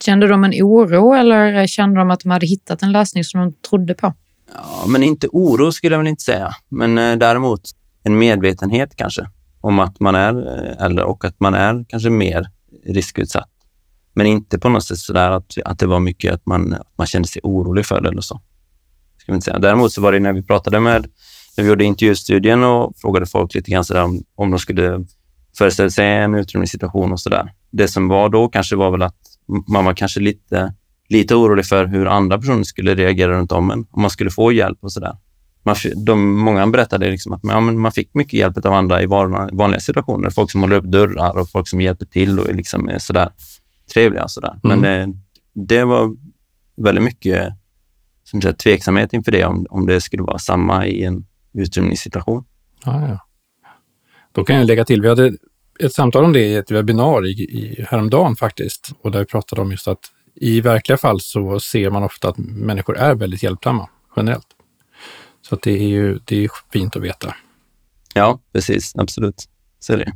Kände 0.00 0.28
de 0.28 0.44
en 0.44 0.52
oro 0.52 1.14
eller 1.14 1.66
kände 1.66 2.00
de 2.00 2.10
att 2.10 2.20
de 2.20 2.30
hade 2.30 2.46
hittat 2.46 2.82
en 2.82 2.92
lösning 2.92 3.24
som 3.24 3.40
de 3.40 3.52
trodde 3.68 3.94
på? 3.94 4.14
Ja, 4.54 4.84
men 4.88 5.02
inte 5.02 5.28
oro 5.32 5.72
skulle 5.72 5.94
jag 5.94 5.98
väl 5.98 6.08
inte 6.08 6.22
säga, 6.22 6.54
men 6.68 6.98
eh, 6.98 7.16
däremot 7.16 7.60
en 8.02 8.18
medvetenhet 8.18 8.96
kanske 8.96 9.26
om 9.60 9.78
att 9.78 10.00
man 10.00 10.14
är 10.14 10.58
eh, 10.58 10.84
äldre 10.84 11.04
och 11.04 11.24
att 11.24 11.40
man 11.40 11.54
är 11.54 11.84
kanske 11.88 12.10
mer 12.10 12.46
riskutsatt. 12.86 13.50
Men 14.14 14.26
inte 14.26 14.58
på 14.58 14.68
något 14.68 14.84
sätt 14.84 14.98
sådär 14.98 15.30
att, 15.30 15.58
att 15.64 15.78
det 15.78 15.86
var 15.86 16.00
mycket 16.00 16.34
att 16.34 16.46
man, 16.46 16.74
att 16.74 16.98
man 16.98 17.06
kände 17.06 17.28
sig 17.28 17.40
orolig 17.44 17.86
för 17.86 18.00
det 18.00 18.08
eller 18.08 18.20
så. 18.20 18.40
Ska 19.18 19.34
inte 19.34 19.44
säga. 19.44 19.58
Däremot 19.58 19.92
så 19.92 20.00
var 20.00 20.12
det 20.12 20.20
när 20.20 20.32
vi 20.32 20.42
pratade 20.42 20.80
med, 20.80 21.06
när 21.56 21.64
vi 21.64 21.70
gjorde 21.70 21.84
intervjustudien 21.84 22.64
och 22.64 22.92
frågade 22.96 23.26
folk 23.26 23.54
lite 23.54 23.70
grann 23.70 23.84
sådär 23.84 24.04
om, 24.04 24.22
om 24.34 24.50
de 24.50 24.58
skulle 24.58 25.04
föreställa 25.58 25.90
sig 25.90 26.06
en 26.06 26.34
utrymningssituation 26.34 27.12
och 27.12 27.20
sådär. 27.20 27.52
Det 27.70 27.88
som 27.88 28.08
var 28.08 28.28
då 28.28 28.48
kanske 28.48 28.76
var 28.76 28.90
väl 28.90 29.02
att 29.02 29.16
man 29.68 29.84
var 29.84 29.94
kanske 29.94 30.20
lite, 30.20 30.74
lite 31.08 31.34
orolig 31.34 31.66
för 31.66 31.86
hur 31.86 32.06
andra 32.06 32.38
personer 32.38 32.62
skulle 32.62 32.94
reagera 32.94 33.32
runt 33.32 33.52
om 33.52 33.70
en, 33.70 33.86
om 33.90 34.02
man 34.02 34.10
skulle 34.10 34.30
få 34.30 34.52
hjälp 34.52 34.78
och 34.80 34.92
sådär. 34.92 35.16
Man, 35.62 35.76
de, 35.96 36.36
många 36.38 36.66
berättade 36.66 37.10
liksom 37.10 37.32
att 37.32 37.40
ja, 37.42 37.60
man 37.60 37.92
fick 37.92 38.14
mycket 38.14 38.32
hjälp 38.32 38.66
av 38.66 38.72
andra 38.72 39.02
i 39.02 39.06
vanliga 39.06 39.80
situationer. 39.80 40.30
Folk 40.30 40.50
som 40.50 40.60
håller 40.60 40.76
upp 40.76 40.84
dörrar 40.84 41.38
och 41.38 41.50
folk 41.50 41.68
som 41.68 41.80
hjälper 41.80 42.06
till 42.06 42.38
och 42.38 42.54
liksom 42.54 42.88
är 42.88 42.98
sådär 42.98 43.30
trevliga. 43.94 44.24
Och 44.24 44.30
sådär. 44.30 44.60
Mm. 44.64 44.80
Men 44.80 45.12
det, 45.52 45.76
det, 45.76 45.84
var 45.84 46.16
väldigt 46.76 47.04
mycket 47.04 47.52
som 48.24 48.42
sagt, 48.42 48.60
tveksamhet 48.60 49.12
inför 49.12 49.32
det, 49.32 49.44
om, 49.44 49.66
om 49.70 49.86
det 49.86 50.00
skulle 50.00 50.22
vara 50.22 50.38
samma 50.38 50.86
i 50.86 51.04
en 51.04 51.26
utrymningssituation. 51.54 52.44
Ja, 52.84 53.08
ja. 53.08 53.18
Då 54.32 54.44
kan 54.44 54.56
jag 54.56 54.66
lägga 54.66 54.84
till, 54.84 55.02
vi 55.02 55.08
hade 55.08 55.32
ett 55.80 55.92
samtal 55.92 56.24
om 56.24 56.32
det 56.32 56.40
i 56.40 56.54
ett 56.54 56.70
webbinar 56.70 57.26
i, 57.26 57.30
i, 57.30 57.84
häromdagen 57.88 58.36
faktiskt. 58.36 58.92
Och 59.02 59.10
där 59.10 59.18
vi 59.18 59.24
pratade 59.24 59.62
om 59.62 59.70
just 59.70 59.88
att 59.88 60.00
i 60.34 60.60
verkliga 60.60 60.96
fall 60.96 61.20
så 61.20 61.60
ser 61.60 61.90
man 61.90 62.02
ofta 62.02 62.28
att 62.28 62.38
människor 62.38 62.96
är 62.96 63.14
väldigt 63.14 63.42
hjälpsamma 63.42 63.88
generellt. 64.16 64.46
Så 65.42 65.56
det 65.62 65.72
är 65.72 65.88
ju 65.88 66.18
det 66.24 66.44
är 66.44 66.50
fint 66.72 66.96
att 66.96 67.02
veta. 67.02 67.34
Ja, 68.14 68.40
precis. 68.52 68.96
Absolut. 68.96 69.44
Så 69.78 69.92
är 69.92 69.96
det. 69.96 70.12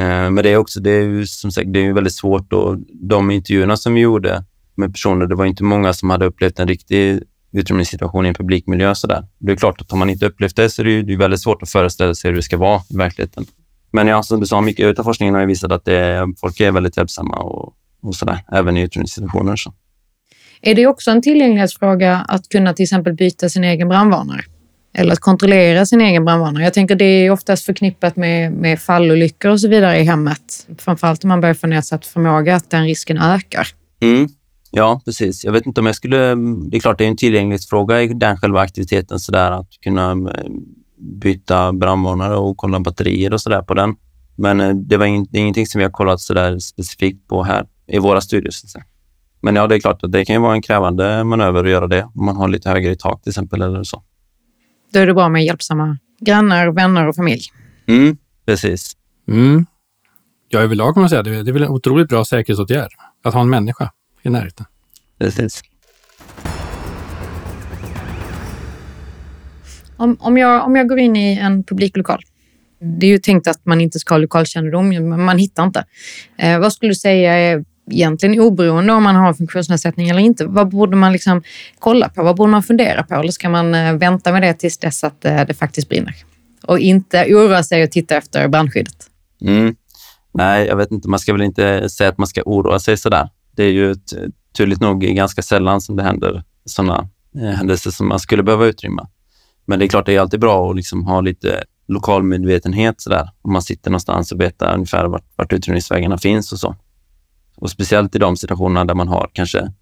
Eh, 0.00 0.30
men 0.30 0.36
det 0.36 0.50
är 0.50 0.56
också, 0.56 0.80
det 0.80 0.90
är 0.90 1.02
ju 1.02 1.26
som 1.26 1.52
sagt, 1.52 1.72
det 1.72 1.86
är 1.86 1.92
väldigt 1.92 2.14
svårt 2.14 2.52
och 2.52 2.76
de 2.88 3.30
intervjuerna 3.30 3.76
som 3.76 3.94
vi 3.94 4.00
gjorde 4.00 4.44
med 4.74 4.92
personer, 4.92 5.26
det 5.26 5.34
var 5.34 5.44
inte 5.44 5.64
många 5.64 5.92
som 5.92 6.10
hade 6.10 6.26
upplevt 6.26 6.58
en 6.58 6.68
riktig 6.68 7.22
utrymningssituation 7.52 8.26
i 8.26 8.28
en 8.28 8.34
publikmiljö. 8.34 8.94
Så 8.94 9.06
där. 9.06 9.26
Det 9.38 9.52
är 9.52 9.56
klart 9.56 9.80
att 9.80 9.92
om 9.92 9.98
man 9.98 10.10
inte 10.10 10.26
upplevt 10.26 10.56
det 10.56 10.70
så 10.70 10.82
är 10.82 10.84
det, 10.84 10.90
ju, 10.90 11.02
det 11.02 11.12
är 11.12 11.16
väldigt 11.16 11.42
svårt 11.42 11.62
att 11.62 11.70
föreställa 11.70 12.14
sig 12.14 12.30
hur 12.30 12.36
det 12.36 12.42
ska 12.42 12.56
vara 12.56 12.80
i 12.90 12.96
verkligheten. 12.96 13.46
Men 13.92 14.06
ja, 14.06 14.22
som 14.22 14.40
du 14.40 14.46
sa, 14.46 14.60
mycket 14.60 14.98
av 14.98 15.04
forskningen 15.04 15.34
har 15.34 15.46
visat 15.46 15.72
att 15.72 15.84
det, 15.84 16.26
folk 16.40 16.60
är 16.60 16.72
väldigt 16.72 16.96
hjälpsamma 16.96 17.36
och, 17.36 17.74
och 18.02 18.14
sådär, 18.14 18.38
även 18.52 18.76
i 18.76 18.80
utrymningssituationer. 18.80 19.56
Är 20.62 20.74
det 20.74 20.86
också 20.86 21.10
en 21.10 21.22
tillgänglighetsfråga 21.22 22.16
att 22.28 22.48
kunna 22.48 22.74
till 22.74 22.82
exempel 22.82 23.12
byta 23.12 23.48
sin 23.48 23.64
egen 23.64 23.88
brandvarnare? 23.88 24.40
eller 24.94 25.12
att 25.12 25.20
kontrollera 25.20 25.86
sin 25.86 26.00
egen 26.00 26.24
brandvarnare. 26.24 26.64
Jag 26.64 26.74
tänker 26.74 26.94
det 26.94 27.04
är 27.04 27.30
oftast 27.30 27.66
förknippat 27.66 28.16
med, 28.16 28.52
med 28.52 28.80
fallolyckor 28.80 29.50
och 29.50 29.60
så 29.60 29.68
vidare 29.68 29.98
i 29.98 30.02
hemmet. 30.02 30.66
Framförallt 30.78 31.24
om 31.24 31.28
man 31.28 31.40
börjar 31.40 31.54
få 31.54 31.66
nedsatt 31.66 32.06
förmåga, 32.06 32.56
att 32.56 32.70
den 32.70 32.84
risken 32.84 33.18
ökar. 33.18 33.68
Mm. 34.02 34.28
Ja, 34.74 35.00
precis. 35.04 35.44
Jag 35.44 35.52
vet 35.52 35.66
inte 35.66 35.80
om 35.80 35.86
jag 35.86 35.96
skulle... 35.96 36.34
Det 36.70 36.76
är 36.76 36.80
klart, 36.80 36.98
det 36.98 37.04
är 37.04 37.08
en 37.08 37.16
tillgänglighetsfråga 37.16 38.02
i 38.02 38.08
den 38.08 38.36
själva 38.36 38.60
aktiviteten, 38.60 39.18
så 39.18 39.32
där, 39.32 39.50
att 39.50 39.68
kunna 39.82 40.10
eh, 40.10 40.50
byta 40.98 41.72
brandvarnare 41.72 42.36
och 42.36 42.56
kolla 42.56 42.80
batterier 42.80 43.32
och 43.32 43.40
så 43.40 43.50
där 43.50 43.62
på 43.62 43.74
den. 43.74 43.94
Men 44.36 44.60
eh, 44.60 44.70
det, 44.70 44.96
var 44.96 45.06
in, 45.06 45.26
det 45.30 45.38
är 45.38 45.40
ingenting 45.40 45.66
som 45.66 45.78
vi 45.78 45.84
har 45.84 45.90
kollat 45.90 46.20
så 46.20 46.34
där 46.34 46.58
specifikt 46.58 47.28
på 47.28 47.42
här 47.42 47.66
i 47.86 47.98
våra 47.98 48.20
studier. 48.20 48.52
Men 49.40 49.56
ja, 49.56 49.66
det 49.66 49.74
är 49.74 49.80
klart 49.80 50.04
att 50.04 50.12
det 50.12 50.24
kan 50.24 50.36
ju 50.36 50.42
vara 50.42 50.54
en 50.54 50.62
krävande 50.62 51.24
manöver 51.24 51.64
att 51.64 51.70
göra 51.70 51.86
det 51.86 52.02
om 52.14 52.24
man 52.24 52.36
har 52.36 52.48
lite 52.48 52.70
högre 52.70 52.90
i 52.90 52.96
tak 52.96 53.22
till 53.22 53.30
exempel 53.30 53.62
eller 53.62 53.84
så. 53.84 54.02
Då 54.92 55.00
är 55.00 55.06
det 55.06 55.14
bra 55.14 55.28
med 55.28 55.44
hjälpsamma 55.44 55.98
grannar, 56.20 56.68
vänner 56.68 57.08
och 57.08 57.16
familj. 57.16 57.42
Mm, 57.86 58.16
precis. 58.46 58.92
Mm. 59.28 59.66
Ja, 60.48 60.60
överlag 60.60 60.94
kan 60.94 61.00
man 61.00 61.08
säga 61.08 61.20
att 61.20 61.24
det 61.24 61.50
är 61.50 61.52
väl 61.52 61.62
en 61.62 61.68
otroligt 61.68 62.08
bra 62.08 62.24
säkerhetsåtgärd 62.24 62.90
att 63.24 63.34
ha 63.34 63.40
en 63.40 63.50
människa 63.50 63.90
i 64.22 64.30
närheten. 64.30 64.66
Precis. 65.18 65.62
Om, 69.96 70.16
om, 70.20 70.38
jag, 70.38 70.66
om 70.66 70.76
jag 70.76 70.88
går 70.88 70.98
in 70.98 71.16
i 71.16 71.38
en 71.38 71.64
publiklokal. 71.64 72.22
Det 72.80 73.06
är 73.06 73.10
ju 73.10 73.18
tänkt 73.18 73.48
att 73.48 73.66
man 73.66 73.80
inte 73.80 73.98
ska 73.98 74.14
ha 74.14 74.18
lokalkännedom, 74.18 74.88
men 74.88 75.24
man 75.24 75.38
hittar 75.38 75.64
inte. 75.64 75.84
Eh, 76.38 76.58
vad 76.58 76.72
skulle 76.72 76.90
du 76.90 76.94
säga 76.94 77.34
är 77.34 77.64
egentligen 77.90 78.40
oberoende 78.40 78.92
om 78.92 79.02
man 79.02 79.14
har 79.14 79.34
funktionsnedsättning 79.34 80.08
eller 80.08 80.20
inte. 80.20 80.44
Vad 80.44 80.68
borde 80.68 80.96
man 80.96 81.12
liksom 81.12 81.42
kolla 81.78 82.08
på? 82.08 82.22
Vad 82.22 82.36
borde 82.36 82.50
man 82.50 82.62
fundera 82.62 83.02
på? 83.02 83.14
Eller 83.14 83.32
ska 83.32 83.48
man 83.48 83.74
eh, 83.74 83.92
vänta 83.94 84.32
med 84.32 84.42
det 84.42 84.54
tills 84.54 84.78
dess 84.78 85.04
att 85.04 85.24
eh, 85.24 85.46
det 85.46 85.54
faktiskt 85.54 85.88
brinner? 85.88 86.14
Och 86.66 86.78
inte 86.78 87.24
oroa 87.24 87.62
sig 87.62 87.82
och 87.82 87.90
titta 87.90 88.16
efter 88.16 88.48
brandskyddet. 88.48 89.06
Mm. 89.40 89.74
Nej, 90.34 90.66
jag 90.66 90.76
vet 90.76 90.90
inte. 90.90 91.08
Man 91.08 91.18
ska 91.18 91.32
väl 91.32 91.42
inte 91.42 91.88
säga 91.88 92.10
att 92.10 92.18
man 92.18 92.26
ska 92.26 92.42
oroa 92.42 92.78
sig 92.78 92.96
sådär. 92.96 93.28
Det 93.56 93.64
är 93.64 93.70
ju 93.72 93.96
tydligt 94.56 94.80
nog 94.80 95.00
ganska 95.00 95.42
sällan 95.42 95.80
som 95.80 95.96
det 95.96 96.02
händer 96.02 96.44
sådana 96.64 97.08
eh, 97.34 97.50
händelser 97.50 97.90
som 97.90 98.08
man 98.08 98.18
skulle 98.18 98.42
behöva 98.42 98.66
utrymma. 98.66 99.08
Men 99.64 99.78
det 99.78 99.84
är 99.84 99.88
klart, 99.88 100.06
det 100.06 100.14
är 100.14 100.20
alltid 100.20 100.40
bra 100.40 100.70
att 100.70 100.76
liksom 100.76 101.06
ha 101.06 101.20
lite 101.20 101.64
lokalmedvetenhet 101.88 103.00
sådär. 103.00 103.30
Om 103.42 103.52
man 103.52 103.62
sitter 103.62 103.90
någonstans 103.90 104.32
och 104.32 104.40
vet 104.40 104.62
ungefär 104.62 105.04
vart, 105.04 105.24
vart 105.36 105.52
utrymningsvägarna 105.52 106.18
finns 106.18 106.52
och 106.52 106.58
så. 106.58 106.76
Och 107.56 107.70
speciellt 107.70 108.16
i 108.16 108.18
de 108.18 108.36
situationerna 108.36 108.84
där 108.84 108.94
man 108.94 109.08
har 109.08 109.30
kanske, 109.32 109.72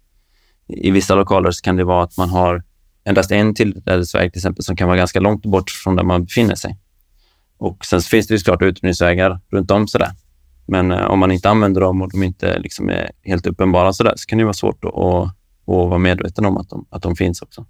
i 0.67 0.91
vissa 0.91 1.15
lokaler 1.15 1.51
så 1.51 1.61
kan 1.61 1.75
det 1.75 1.83
vara 1.83 2.03
att 2.03 2.17
man 2.17 2.29
har 2.29 2.63
endast 3.03 3.31
en 3.31 3.55
tillträdesväg 3.55 4.33
till 4.33 4.39
exempel 4.39 4.63
som 4.63 4.75
kan 4.75 4.87
vara 4.87 4.97
ganska 4.97 5.19
långt 5.19 5.45
bort 5.45 5.69
från 5.69 5.95
där 5.95 6.03
man 6.03 6.23
befinner 6.23 6.55
sig. 6.55 6.77
Och 7.57 7.85
sen 7.85 8.01
finns 8.01 8.27
det 8.27 8.33
ju 8.33 8.39
såklart 8.39 8.61
utrymningsvägar 8.61 9.39
runt 9.51 9.71
om 9.71 9.87
sådär. 9.87 10.11
Men 10.71 10.91
eh, 10.91 11.05
om 11.05 11.19
man 11.19 11.31
inte 11.31 11.49
använder 11.49 11.81
dem 11.81 12.01
och 12.01 12.11
de 12.11 12.23
inte 12.23 12.59
liksom 12.59 12.89
är 12.89 13.11
helt 13.23 13.47
uppenbara 13.47 13.93
sådär, 13.93 14.13
så 14.15 14.25
kan 14.25 14.37
det 14.37 14.43
vara 14.43 14.53
svårt 14.53 14.85
att, 14.85 14.93
att, 14.93 15.25
att 15.25 15.33
vara 15.65 15.97
medveten 15.97 16.45
om 16.45 16.57
att 16.57 16.69
de, 16.69 16.85
att 16.89 17.01
de 17.01 17.15
finns 17.15 17.41
också. 17.41 17.65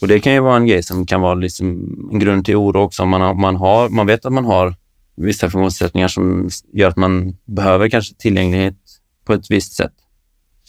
Och 0.00 0.08
Det 0.08 0.20
kan 0.20 0.32
ju 0.32 0.40
vara 0.40 0.56
en 0.56 0.66
grej 0.66 0.82
som 0.82 1.06
kan 1.06 1.20
vara 1.20 1.34
liksom 1.34 1.66
en 2.12 2.18
grund 2.18 2.44
till 2.44 2.56
oro 2.56 2.80
också. 2.80 3.02
Om 3.02 3.08
man, 3.08 3.40
man, 3.40 3.56
har, 3.56 3.88
man 3.88 4.06
vet 4.06 4.26
att 4.26 4.32
man 4.32 4.44
har 4.44 4.74
vissa 5.16 5.50
funktionssättningar 5.50 6.08
som 6.08 6.48
gör 6.72 6.88
att 6.88 6.96
man 6.96 7.36
behöver 7.44 7.88
kanske 7.88 8.14
tillgänglighet 8.14 8.76
på 9.24 9.32
ett 9.32 9.50
visst 9.50 9.72
sätt. 9.72 9.94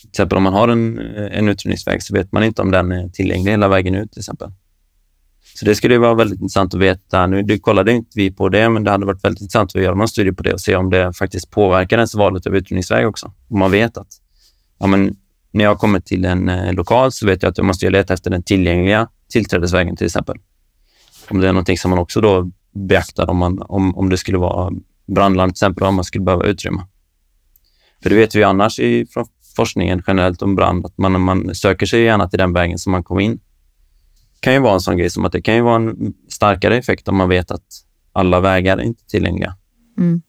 Till 0.01 0.09
exempel 0.09 0.37
om 0.37 0.43
man 0.43 0.53
har 0.53 0.67
en, 0.67 0.99
en 1.31 1.49
utrymningsväg 1.49 2.03
så 2.03 2.13
vet 2.13 2.31
man 2.31 2.43
inte 2.43 2.61
om 2.61 2.71
den 2.71 2.91
är 2.91 3.09
tillgänglig 3.09 3.51
hela 3.51 3.67
vägen 3.67 3.95
ut 3.95 4.11
till 4.11 4.19
exempel. 4.19 4.51
Så 5.61 5.65
det 5.65 5.75
skulle 5.75 5.97
vara 5.97 6.13
väldigt 6.13 6.41
intressant 6.41 6.73
att 6.73 6.79
veta. 6.79 7.27
Nu 7.27 7.43
det 7.43 7.59
kollade 7.59 7.91
inte 7.91 8.09
vi 8.15 8.31
på 8.31 8.49
det, 8.49 8.69
men 8.69 8.83
det 8.83 8.91
hade 8.91 9.05
varit 9.05 9.23
väldigt 9.23 9.41
intressant 9.41 9.75
att 9.75 9.81
göra 9.81 10.01
en 10.01 10.07
studie 10.07 10.31
på 10.31 10.43
det 10.43 10.53
och 10.53 10.61
se 10.61 10.75
om 10.75 10.89
det 10.89 11.13
faktiskt 11.13 11.51
påverkar 11.51 11.97
ens 11.97 12.15
valet 12.15 12.47
av 12.47 12.55
utrymningsväg 12.55 13.07
också. 13.07 13.31
Om 13.49 13.59
man 13.59 13.71
vet 13.71 13.97
att 13.97 14.07
ja, 14.79 14.87
men 14.87 15.15
när 15.51 15.63
jag 15.63 15.79
kommer 15.79 15.99
till 15.99 16.25
en 16.25 16.49
eh, 16.49 16.73
lokal 16.73 17.11
så 17.11 17.25
vet 17.25 17.43
jag 17.43 17.49
att 17.49 17.57
jag 17.57 17.65
måste 17.65 17.89
leta 17.89 18.13
efter 18.13 18.31
den 18.31 18.43
tillgängliga 18.43 19.07
tillträdesvägen 19.31 19.95
till 19.95 20.05
exempel. 20.05 20.37
Om 21.29 21.39
det 21.39 21.47
är 21.47 21.53
någonting 21.53 21.77
som 21.77 21.89
man 21.89 21.99
också 21.99 22.21
då 22.21 22.51
beaktar 22.73 23.29
om, 23.29 23.37
man, 23.37 23.61
om, 23.61 23.97
om 23.97 24.09
det 24.09 24.17
skulle 24.17 24.37
vara 24.37 24.71
brandlarm 25.15 25.49
till 25.49 25.53
exempel, 25.53 25.83
om 25.87 25.95
man 25.95 26.05
skulle 26.05 26.23
behöva 26.23 26.45
utrymma. 26.45 26.87
För 28.03 28.09
det 28.09 28.15
vet 28.15 28.35
vi 28.35 28.43
annars 28.43 28.79
i, 28.79 29.05
från 29.05 29.25
forskningen 29.55 30.03
generellt 30.07 30.41
om 30.41 30.55
brand, 30.55 30.85
att 30.85 30.97
man, 30.97 31.21
man 31.21 31.55
söker 31.55 31.85
sig 31.85 32.01
gärna 32.01 32.29
till 32.29 32.39
den 32.39 32.53
vägen 32.53 32.77
som 32.77 32.91
man 32.91 33.03
kom 33.03 33.19
in. 33.19 33.39
Kan 34.41 34.53
ju 34.53 34.59
vara 34.59 34.73
en 34.73 34.79
sån 34.79 34.97
grej 34.97 35.09
som 35.09 35.25
att 35.25 35.31
det 35.31 35.41
kan 35.41 35.55
ju 35.55 35.61
vara 35.61 35.75
en 35.75 36.13
starkare 36.29 36.77
effekt 36.77 37.07
om 37.07 37.17
man 37.17 37.29
vet 37.29 37.51
att 37.51 37.65
alla 38.13 38.39
vägar 38.39 38.77
är 38.77 38.81
inte 38.81 39.05
tillgängliga. 39.05 39.55
Mm. 39.97 40.21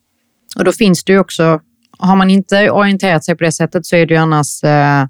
Och 0.55 0.65
då 0.65 0.71
finns 0.71 1.03
det 1.03 1.13
ju 1.13 1.19
också, 1.19 1.61
har 1.97 2.15
man 2.15 2.29
inte 2.29 2.71
orienterat 2.71 3.25
sig 3.25 3.35
på 3.35 3.43
det 3.43 3.51
sättet 3.51 3.85
så 3.85 3.95
är 3.95 4.05
det 4.05 4.13
ju 4.13 4.19
annars 4.19 4.63
eh, 4.63 5.05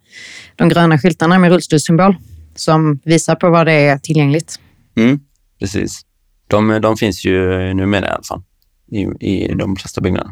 de 0.55 0.69
gröna 0.69 0.99
skyltarna 0.99 1.39
med 1.39 1.51
rullstolssymbol 1.51 2.15
som 2.55 2.99
visar 3.03 3.35
på 3.35 3.49
vad 3.49 3.67
det 3.67 3.73
är 3.73 3.97
tillgängligt. 3.97 4.59
Mm, 4.95 5.19
precis. 5.59 6.01
De, 6.47 6.79
de 6.81 6.97
finns 6.97 7.25
ju 7.25 7.73
numera 7.73 8.05
i 8.05 8.09
alla 8.09 8.23
fall 8.23 8.43
i, 8.91 9.27
i 9.27 9.53
de 9.53 9.75
flesta 9.75 10.01
byggnader. 10.01 10.31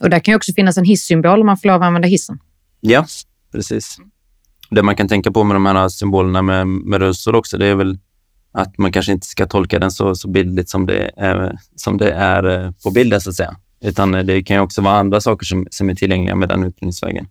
Och 0.00 0.10
där 0.10 0.18
kan 0.18 0.32
ju 0.32 0.36
också 0.36 0.52
finnas 0.52 0.78
en 0.78 0.84
hissymbol 0.84 1.40
om 1.40 1.46
man 1.46 1.56
får 1.56 1.68
lov 1.68 1.82
att 1.82 1.86
använda 1.86 2.08
hissen. 2.08 2.38
Ja, 2.80 3.06
precis. 3.52 3.98
Det 4.70 4.82
man 4.82 4.96
kan 4.96 5.08
tänka 5.08 5.30
på 5.30 5.44
med 5.44 5.56
de 5.56 5.66
här 5.66 5.88
symbolerna 5.88 6.42
med, 6.42 6.66
med 6.66 7.00
rullstol 7.00 7.34
också, 7.34 7.58
det 7.58 7.66
är 7.66 7.74
väl 7.74 7.98
att 8.54 8.78
man 8.78 8.92
kanske 8.92 9.12
inte 9.12 9.26
ska 9.26 9.46
tolka 9.46 9.78
den 9.78 9.90
så, 9.90 10.14
så 10.14 10.28
bildligt 10.28 10.68
som 10.68 10.86
det, 10.86 11.10
är, 11.16 11.58
som 11.76 11.98
det 11.98 12.10
är 12.12 12.44
eh, 12.44 12.70
på 12.84 12.90
bilden, 12.90 13.20
så 13.20 13.30
att 13.30 13.36
säga. 13.36 13.56
Utan 13.80 14.12
det 14.12 14.42
kan 14.42 14.56
ju 14.56 14.62
också 14.62 14.82
vara 14.82 14.94
andra 14.94 15.20
saker 15.20 15.46
som, 15.46 15.66
som 15.70 15.90
är 15.90 15.94
tillgängliga 15.94 16.34
med 16.36 16.48
den 16.48 16.64
utbildningsvägen. 16.64 17.26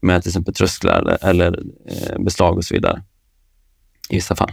Med 0.00 0.22
till 0.22 0.30
exempel 0.30 0.54
trösklar 0.54 0.98
eller, 0.98 1.18
eller 1.28 1.62
eh, 1.88 2.22
beslag 2.22 2.56
och 2.56 2.64
så 2.64 2.74
vidare. 2.74 3.02
I 4.08 4.14
vissa 4.14 4.36
fall. 4.36 4.52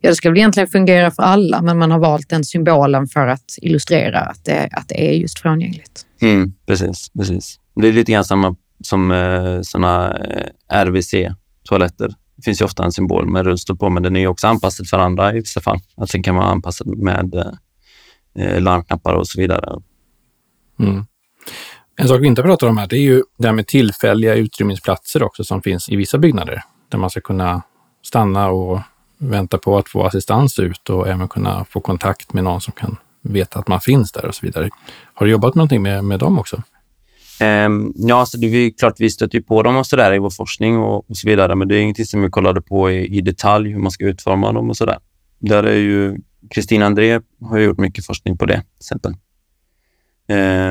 Ja, 0.00 0.10
det 0.10 0.16
ska 0.16 0.30
väl 0.30 0.38
egentligen 0.38 0.68
fungera 0.68 1.10
för 1.10 1.22
alla, 1.22 1.62
men 1.62 1.78
man 1.78 1.90
har 1.90 1.98
valt 1.98 2.28
den 2.28 2.44
symbolen 2.44 3.06
för 3.06 3.26
att 3.26 3.58
illustrera 3.62 4.20
att 4.20 4.44
det, 4.44 4.68
att 4.72 4.88
det 4.88 5.10
är 5.10 5.12
just 5.12 5.38
frångängligt. 5.38 6.06
Mm, 6.22 6.52
precis, 6.66 7.10
precis. 7.18 7.60
Det 7.74 7.88
är 7.88 7.92
lite 7.92 8.12
grann 8.12 8.24
samma 8.24 8.56
som 8.84 9.10
eh, 9.10 9.60
sådana 9.62 10.16
eh, 10.18 10.84
RVC-toaletter. 10.84 12.14
Det 12.38 12.42
finns 12.42 12.60
ju 12.60 12.64
ofta 12.64 12.84
en 12.84 12.92
symbol 12.92 13.26
med 13.26 13.44
rullstol 13.44 13.76
på, 13.76 13.90
men 13.90 14.02
den 14.02 14.16
är 14.16 14.26
också 14.26 14.46
anpassad 14.46 14.88
för 14.88 14.98
andra 14.98 15.32
i 15.32 15.40
vissa 15.40 15.60
fall. 15.60 15.78
Att 15.96 16.10
den 16.10 16.22
kan 16.22 16.34
vara 16.34 16.46
anpassad 16.46 16.86
med 16.86 17.34
eh, 17.34 18.44
eh, 18.44 18.60
larmknappar 18.60 19.14
och 19.14 19.28
så 19.28 19.40
vidare. 19.40 19.80
Mm. 20.78 21.06
En 21.96 22.08
sak 22.08 22.20
vi 22.20 22.26
inte 22.26 22.42
pratar 22.42 22.66
om 22.66 22.78
här, 22.78 22.86
det 22.86 22.96
är 22.96 23.02
ju 23.02 23.22
det 23.38 23.46
här 23.46 23.54
med 23.54 23.66
tillfälliga 23.66 24.34
utrymningsplatser 24.34 25.22
också 25.22 25.44
som 25.44 25.62
finns 25.62 25.88
i 25.88 25.96
vissa 25.96 26.18
byggnader, 26.18 26.62
där 26.88 26.98
man 26.98 27.10
ska 27.10 27.20
kunna 27.20 27.62
stanna 28.02 28.48
och 28.48 28.80
vänta 29.18 29.58
på 29.58 29.78
att 29.78 29.88
få 29.88 30.04
assistans 30.04 30.58
ut 30.58 30.90
och 30.90 31.08
även 31.08 31.28
kunna 31.28 31.64
få 31.64 31.80
kontakt 31.80 32.32
med 32.32 32.44
någon 32.44 32.60
som 32.60 32.72
kan 32.72 32.96
veta 33.22 33.58
att 33.58 33.68
man 33.68 33.80
finns 33.80 34.12
där 34.12 34.24
och 34.24 34.34
så 34.34 34.46
vidare. 34.46 34.70
Har 35.14 35.26
du 35.26 35.32
jobbat 35.32 35.54
med 35.54 35.56
någonting 35.56 35.82
med, 35.82 36.04
med 36.04 36.18
dem 36.18 36.38
också? 36.38 36.62
Um, 37.40 37.92
ja, 37.96 38.26
så 38.26 38.38
det 38.38 38.46
är 38.46 38.70
klart 38.78 38.94
vi 38.98 39.10
stöter 39.10 39.40
på 39.40 39.62
dem 39.62 39.76
och 39.76 39.86
så 39.86 39.96
där 39.96 40.14
i 40.14 40.18
vår 40.18 40.30
forskning 40.30 40.78
och, 40.78 41.10
och, 41.10 41.16
så 41.16 41.28
vidare, 41.28 41.54
men 41.54 41.68
det 41.68 41.76
är 41.76 41.80
ingenting 41.80 42.04
som 42.04 42.22
vi 42.22 42.30
kollade 42.30 42.62
på 42.62 42.90
i, 42.90 43.16
i 43.16 43.20
detalj, 43.20 43.70
hur 43.70 43.78
man 43.78 43.90
ska 43.90 44.04
utforma 44.04 44.52
dem 44.52 44.70
och 44.70 44.76
så 44.76 44.86
där. 44.86 44.98
Där 45.38 45.62
är 45.62 45.76
ju 45.76 46.16
Kristina 46.50 46.86
André 46.86 47.20
har 47.40 47.58
gjort 47.58 47.78
mycket 47.78 48.06
forskning 48.06 48.38
på 48.38 48.46
det, 48.46 48.60
till 48.60 48.76
exempel. 48.80 49.12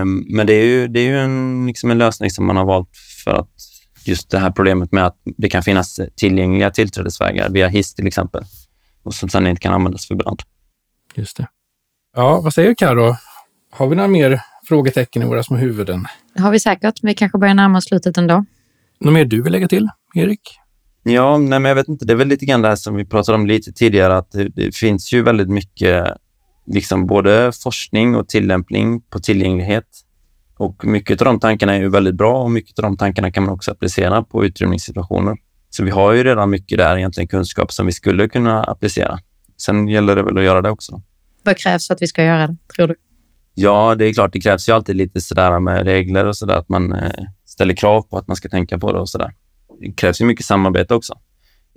Um, 0.01 0.25
men 0.29 0.47
det 0.47 0.53
är 0.53 0.65
ju, 0.65 0.87
det 0.87 0.99
är 0.99 1.07
ju 1.07 1.19
en, 1.19 1.67
liksom 1.67 1.91
en 1.91 1.97
lösning 1.97 2.31
som 2.31 2.45
man 2.45 2.57
har 2.57 2.65
valt 2.65 2.89
för 3.23 3.31
att 3.31 3.49
just 4.05 4.29
det 4.29 4.39
här 4.39 4.51
problemet 4.51 4.91
med 4.91 5.05
att 5.05 5.17
det 5.37 5.49
kan 5.49 5.63
finnas 5.63 5.99
tillgängliga 6.15 6.71
tillträdesvägar 6.71 7.49
via 7.49 7.67
hiss 7.67 7.93
till 7.93 8.07
exempel 8.07 8.43
och 9.03 9.13
som 9.13 9.29
sedan 9.29 9.47
inte 9.47 9.61
kan 9.61 9.73
användas 9.73 10.07
för 10.07 10.15
brand. 10.15 10.41
Just 11.15 11.37
det. 11.37 11.47
Ja, 12.15 12.41
vad 12.41 12.53
säger 12.53 12.75
Karo? 12.75 13.15
Har 13.71 13.87
vi 13.87 13.95
några 13.95 14.07
mer 14.07 14.41
frågetecken 14.67 15.21
i 15.21 15.25
våra 15.25 15.43
små 15.43 15.57
huvuden? 15.57 16.05
Det 16.33 16.41
har 16.41 16.51
vi 16.51 16.59
säkert, 16.59 17.03
men 17.03 17.09
vi 17.09 17.13
kanske 17.13 17.37
börjar 17.37 17.53
närma 17.53 17.77
oss 17.77 17.85
slutet 17.85 18.17
ändå. 18.17 18.45
Något 18.99 19.13
mer 19.13 19.25
du 19.25 19.41
vill 19.41 19.51
lägga 19.51 19.67
till, 19.67 19.89
Erik? 20.15 20.41
Ja, 21.03 21.37
nej, 21.37 21.59
men 21.59 21.65
jag 21.69 21.75
vet 21.75 21.87
inte. 21.87 22.05
Det 22.05 22.13
är 22.13 22.17
väl 22.17 22.27
lite 22.27 22.45
grann 22.45 22.61
det 22.61 22.67
här 22.67 22.75
som 22.75 22.95
vi 22.95 23.05
pratade 23.05 23.35
om 23.35 23.47
lite 23.47 23.71
tidigare, 23.71 24.17
att 24.17 24.31
det, 24.31 24.49
det 24.49 24.75
finns 24.75 25.13
ju 25.13 25.21
väldigt 25.21 25.49
mycket, 25.49 26.05
liksom 26.65 27.07
både 27.07 27.51
forskning 27.63 28.15
och 28.15 28.27
tillämpning 28.27 29.01
på 29.01 29.19
tillgänglighet. 29.19 29.87
Och 30.57 30.85
mycket 30.85 31.21
av 31.21 31.25
de 31.25 31.39
tankarna 31.39 31.75
är 31.75 31.79
ju 31.79 31.89
väldigt 31.89 32.15
bra 32.15 32.43
och 32.43 32.51
mycket 32.51 32.79
av 32.79 32.83
de 32.83 32.97
tankarna 32.97 33.31
kan 33.31 33.43
man 33.43 33.53
också 33.53 33.71
applicera 33.71 34.23
på 34.23 34.45
utrymningssituationer. 34.45 35.37
Så 35.69 35.83
vi 35.83 35.89
har 35.89 36.13
ju 36.13 36.23
redan 36.23 36.49
mycket 36.49 36.77
där, 36.77 36.97
egentligen 36.97 37.27
kunskap 37.27 37.71
som 37.71 37.85
vi 37.85 37.91
skulle 37.91 38.29
kunna 38.29 38.63
applicera. 38.63 39.19
Sen 39.57 39.87
gäller 39.87 40.15
det 40.15 40.23
väl 40.23 40.37
att 40.37 40.43
göra 40.43 40.61
det 40.61 40.69
också. 40.69 41.01
Vad 41.43 41.57
krävs 41.57 41.87
för 41.87 41.93
att 41.93 42.01
vi 42.01 42.07
ska 42.07 42.23
göra 42.23 42.47
det, 42.47 42.57
tror 42.75 42.87
du? 42.87 42.95
Ja, 43.59 43.95
det 43.95 44.05
är 44.05 44.13
klart, 44.13 44.33
det 44.33 44.41
krävs 44.41 44.69
ju 44.69 44.73
alltid 44.73 44.95
lite 44.95 45.21
sådär 45.21 45.59
med 45.59 45.85
regler 45.85 46.25
och 46.25 46.37
sådär, 46.37 46.55
att 46.55 46.69
man 46.69 46.93
eh, 46.93 47.23
ställer 47.45 47.75
krav 47.75 48.01
på 48.01 48.17
att 48.17 48.27
man 48.27 48.35
ska 48.35 48.49
tänka 48.49 48.77
på 48.77 48.91
det 48.91 48.99
och 48.99 49.09
sådär. 49.09 49.33
Det 49.79 49.91
krävs 49.91 50.21
ju 50.21 50.25
mycket 50.25 50.45
samarbete 50.45 50.95
också 50.95 51.13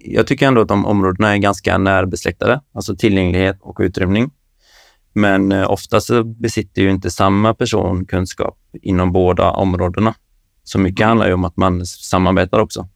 jag 0.05 0.27
tycker 0.27 0.47
ändå 0.47 0.61
att 0.61 0.69
de 0.69 0.87
områdena 0.87 1.35
är 1.35 1.39
ganska 1.39 1.79
närbesläktade, 1.79 2.61
alltså 2.73 2.97
tillgänglighet 2.97 3.57
och 3.61 3.77
utrymning. 3.81 4.31
Men 5.13 5.53
oftast 5.53 5.71
ofta 5.71 6.01
så 6.01 6.25
besitter 6.25 6.83
ju 6.83 6.91
inte 6.91 7.11
samma 7.11 7.55
person 7.55 8.05
kunskap 8.07 8.59
inom 8.83 9.13
båda 9.13 9.51
områdena. 9.51 10.15
Så 10.63 10.79
mycket 10.79 11.07
handlar 11.07 11.27
ju 11.27 11.33
om 11.33 11.45
att 11.45 11.57
man 11.57 11.87
samarbetar 11.87 12.59
också. 12.59 12.89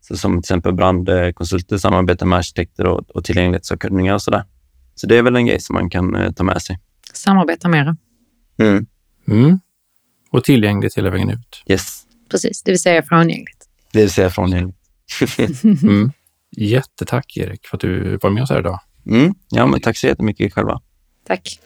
Så 0.00 0.16
som 0.16 0.32
till 0.32 0.38
exempel 0.38 0.72
brandkonsulter 0.72 1.78
samarbetar 1.78 2.26
med 2.26 2.38
arkitekter 2.38 2.86
och, 2.86 3.10
och 3.10 3.24
tillgänglighetssakkunniga 3.24 4.14
och 4.14 4.22
sådär. 4.22 4.44
Så 4.94 5.06
det 5.06 5.18
är 5.18 5.22
väl 5.22 5.36
en 5.36 5.46
grej 5.46 5.60
som 5.60 5.74
man 5.74 5.90
kan 5.90 6.14
eh, 6.14 6.32
ta 6.32 6.44
med 6.44 6.62
sig. 6.62 6.78
Samarbeta 7.12 7.68
mera. 7.68 7.96
Mm. 8.62 8.86
Mm. 9.28 9.60
Och 10.30 10.44
tillgängligt 10.44 10.98
hela 10.98 11.10
vägen 11.10 11.30
ut. 11.30 11.62
Yes, 11.66 12.02
Precis, 12.30 12.62
det 12.62 12.70
vill 12.70 12.80
säga 12.80 13.02
frångängligt. 13.02 13.68
det 13.92 13.98
vill 14.00 14.10
säga 14.10 14.30
från 14.30 14.50
hjälp. 14.50 14.74
Mm. 15.82 16.12
Jättetack 16.56 17.36
Erik 17.36 17.66
för 17.66 17.76
att 17.76 17.80
du 17.80 18.18
var 18.22 18.30
med 18.30 18.42
oss 18.42 18.50
här 18.50 18.58
idag. 18.58 18.80
Mm. 19.06 19.34
Ja, 19.50 19.66
men 19.66 19.80
tack 19.80 19.96
så 19.96 20.06
jättemycket 20.06 20.52
själva. 20.54 20.80
Tack. 21.26 21.58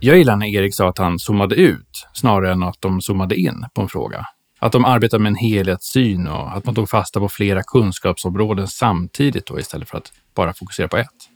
Jag 0.00 0.18
gillar 0.18 0.36
när 0.36 0.46
Erik 0.46 0.74
sa 0.74 0.88
att 0.88 0.98
han 0.98 1.18
zoomade 1.18 1.54
ut 1.54 2.06
snarare 2.14 2.52
än 2.52 2.62
att 2.62 2.76
de 2.80 3.00
zoomade 3.00 3.36
in 3.36 3.64
på 3.74 3.82
en 3.82 3.88
fråga. 3.88 4.26
Att 4.58 4.72
de 4.72 4.84
arbetar 4.84 5.18
med 5.18 5.30
en 5.30 5.36
helhetssyn 5.36 6.26
och 6.26 6.56
att 6.56 6.64
man 6.64 6.74
tog 6.74 6.88
fasta 6.90 7.20
på 7.20 7.28
flera 7.28 7.62
kunskapsområden 7.62 8.68
samtidigt 8.68 9.46
då, 9.46 9.58
istället 9.58 9.88
för 9.88 9.98
att 9.98 10.12
bara 10.34 10.54
fokusera 10.54 10.88
på 10.88 10.96
ett. 10.96 11.29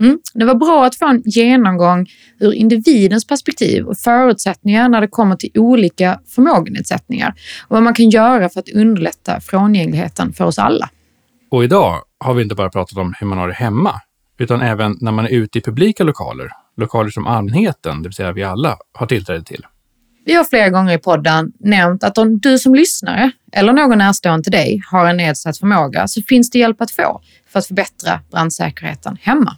Mm. 0.00 0.18
Det 0.34 0.44
var 0.44 0.54
bra 0.54 0.84
att 0.84 0.96
få 0.96 1.06
en 1.06 1.22
genomgång 1.24 2.06
ur 2.40 2.52
individens 2.52 3.26
perspektiv 3.26 3.84
och 3.86 3.98
förutsättningar 3.98 4.88
när 4.88 5.00
det 5.00 5.08
kommer 5.08 5.36
till 5.36 5.50
olika 5.54 6.20
förmågenedsättningar 6.34 7.34
och 7.68 7.74
vad 7.76 7.82
man 7.82 7.94
kan 7.94 8.10
göra 8.10 8.48
för 8.48 8.60
att 8.60 8.68
underlätta 8.68 9.40
frångängligheten 9.40 10.32
för 10.32 10.44
oss 10.44 10.58
alla. 10.58 10.90
Och 11.50 11.64
idag 11.64 12.00
har 12.18 12.34
vi 12.34 12.42
inte 12.42 12.54
bara 12.54 12.70
pratat 12.70 12.98
om 12.98 13.14
hur 13.20 13.26
man 13.26 13.38
har 13.38 13.48
det 13.48 13.54
hemma, 13.54 14.00
utan 14.38 14.60
även 14.60 14.96
när 15.00 15.12
man 15.12 15.24
är 15.24 15.30
ute 15.30 15.58
i 15.58 15.62
publika 15.62 16.04
lokaler. 16.04 16.50
Lokaler 16.76 17.10
som 17.10 17.26
allmänheten, 17.26 18.02
det 18.02 18.08
vill 18.08 18.14
säga 18.14 18.32
vi 18.32 18.42
alla, 18.42 18.76
har 18.92 19.06
tillträde 19.06 19.44
till. 19.44 19.66
Vi 20.24 20.34
har 20.34 20.44
flera 20.44 20.68
gånger 20.68 20.94
i 20.94 20.98
podden 20.98 21.52
nämnt 21.60 22.04
att 22.04 22.18
om 22.18 22.38
du 22.38 22.58
som 22.58 22.74
lyssnare 22.74 23.30
eller 23.52 23.72
någon 23.72 23.98
närstående 23.98 24.42
till 24.42 24.52
dig 24.52 24.82
har 24.90 25.06
en 25.06 25.16
nedsatt 25.16 25.58
förmåga 25.58 26.08
så 26.08 26.22
finns 26.22 26.50
det 26.50 26.58
hjälp 26.58 26.80
att 26.80 26.90
få 26.90 27.20
för 27.48 27.58
att 27.58 27.66
förbättra 27.66 28.20
brandsäkerheten 28.30 29.18
hemma. 29.20 29.56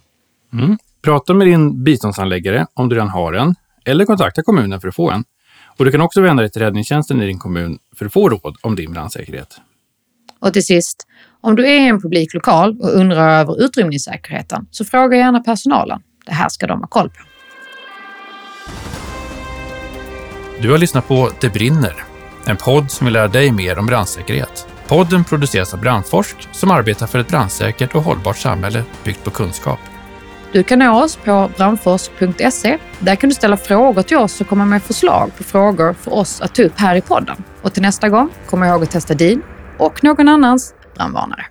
Mm. 0.53 0.77
Prata 1.01 1.33
med 1.33 1.47
din 1.47 1.83
biståndsanläggare 1.83 2.67
om 2.73 2.89
du 2.89 2.95
redan 2.95 3.09
har 3.09 3.33
en, 3.33 3.55
eller 3.85 4.05
kontakta 4.05 4.43
kommunen 4.43 4.81
för 4.81 4.87
att 4.87 4.95
få 4.95 5.11
en. 5.11 5.23
Och 5.77 5.85
du 5.85 5.91
kan 5.91 6.01
också 6.01 6.21
vända 6.21 6.43
dig 6.43 6.51
till 6.51 6.61
räddningstjänsten 6.61 7.21
i 7.21 7.25
din 7.25 7.39
kommun 7.39 7.77
för 7.95 8.05
att 8.05 8.13
få 8.13 8.29
råd 8.29 8.57
om 8.61 8.75
din 8.75 8.93
brandsäkerhet. 8.93 9.61
Och 10.39 10.53
till 10.53 10.65
sist, 10.65 11.07
om 11.41 11.55
du 11.55 11.67
är 11.67 11.79
i 11.79 11.87
en 11.87 12.01
publik 12.01 12.33
lokal 12.33 12.81
och 12.81 12.95
undrar 12.95 13.39
över 13.39 13.63
utrymningssäkerheten 13.63 14.67
så 14.71 14.85
fråga 14.85 15.17
gärna 15.17 15.39
personalen. 15.39 16.01
Det 16.25 16.33
här 16.33 16.49
ska 16.49 16.67
de 16.67 16.79
ha 16.79 16.87
koll 16.87 17.09
på. 17.09 17.23
Du 20.61 20.71
har 20.71 20.77
lyssnat 20.77 21.07
på 21.07 21.29
Det 21.41 21.53
brinner, 21.53 21.93
en 22.45 22.57
podd 22.57 22.91
som 22.91 23.05
vill 23.05 23.13
lära 23.13 23.27
dig 23.27 23.51
mer 23.51 23.79
om 23.79 23.85
brandsäkerhet. 23.85 24.67
Podden 24.87 25.23
produceras 25.23 25.73
av 25.73 25.79
Brandforsk 25.79 26.47
som 26.51 26.71
arbetar 26.71 27.07
för 27.07 27.19
ett 27.19 27.27
brandsäkert 27.27 27.95
och 27.95 28.03
hållbart 28.03 28.37
samhälle 28.37 28.83
byggt 29.03 29.23
på 29.23 29.31
kunskap. 29.31 29.79
Du 30.51 30.63
kan 30.63 30.79
nå 30.79 31.03
oss 31.03 31.15
på 31.15 31.49
brandforsk.se. 31.57 32.77
Där 32.99 33.15
kan 33.15 33.29
du 33.29 33.35
ställa 33.35 33.57
frågor 33.57 34.01
till 34.01 34.17
oss 34.17 34.41
och 34.41 34.47
komma 34.47 34.65
med 34.65 34.83
förslag 34.83 35.31
på 35.37 35.43
frågor 35.43 35.93
för 35.93 36.13
oss 36.13 36.41
att 36.41 36.55
ta 36.55 36.63
upp 36.63 36.73
här 36.79 36.95
i 36.95 37.01
podden. 37.01 37.43
Och 37.61 37.73
till 37.73 37.81
nästa 37.81 38.09
gång, 38.09 38.29
kom 38.49 38.63
ihåg 38.63 38.83
att 38.83 38.91
testa 38.91 39.13
din 39.13 39.41
och 39.77 40.03
någon 40.03 40.29
annans 40.29 40.73
brandvarnare. 40.95 41.45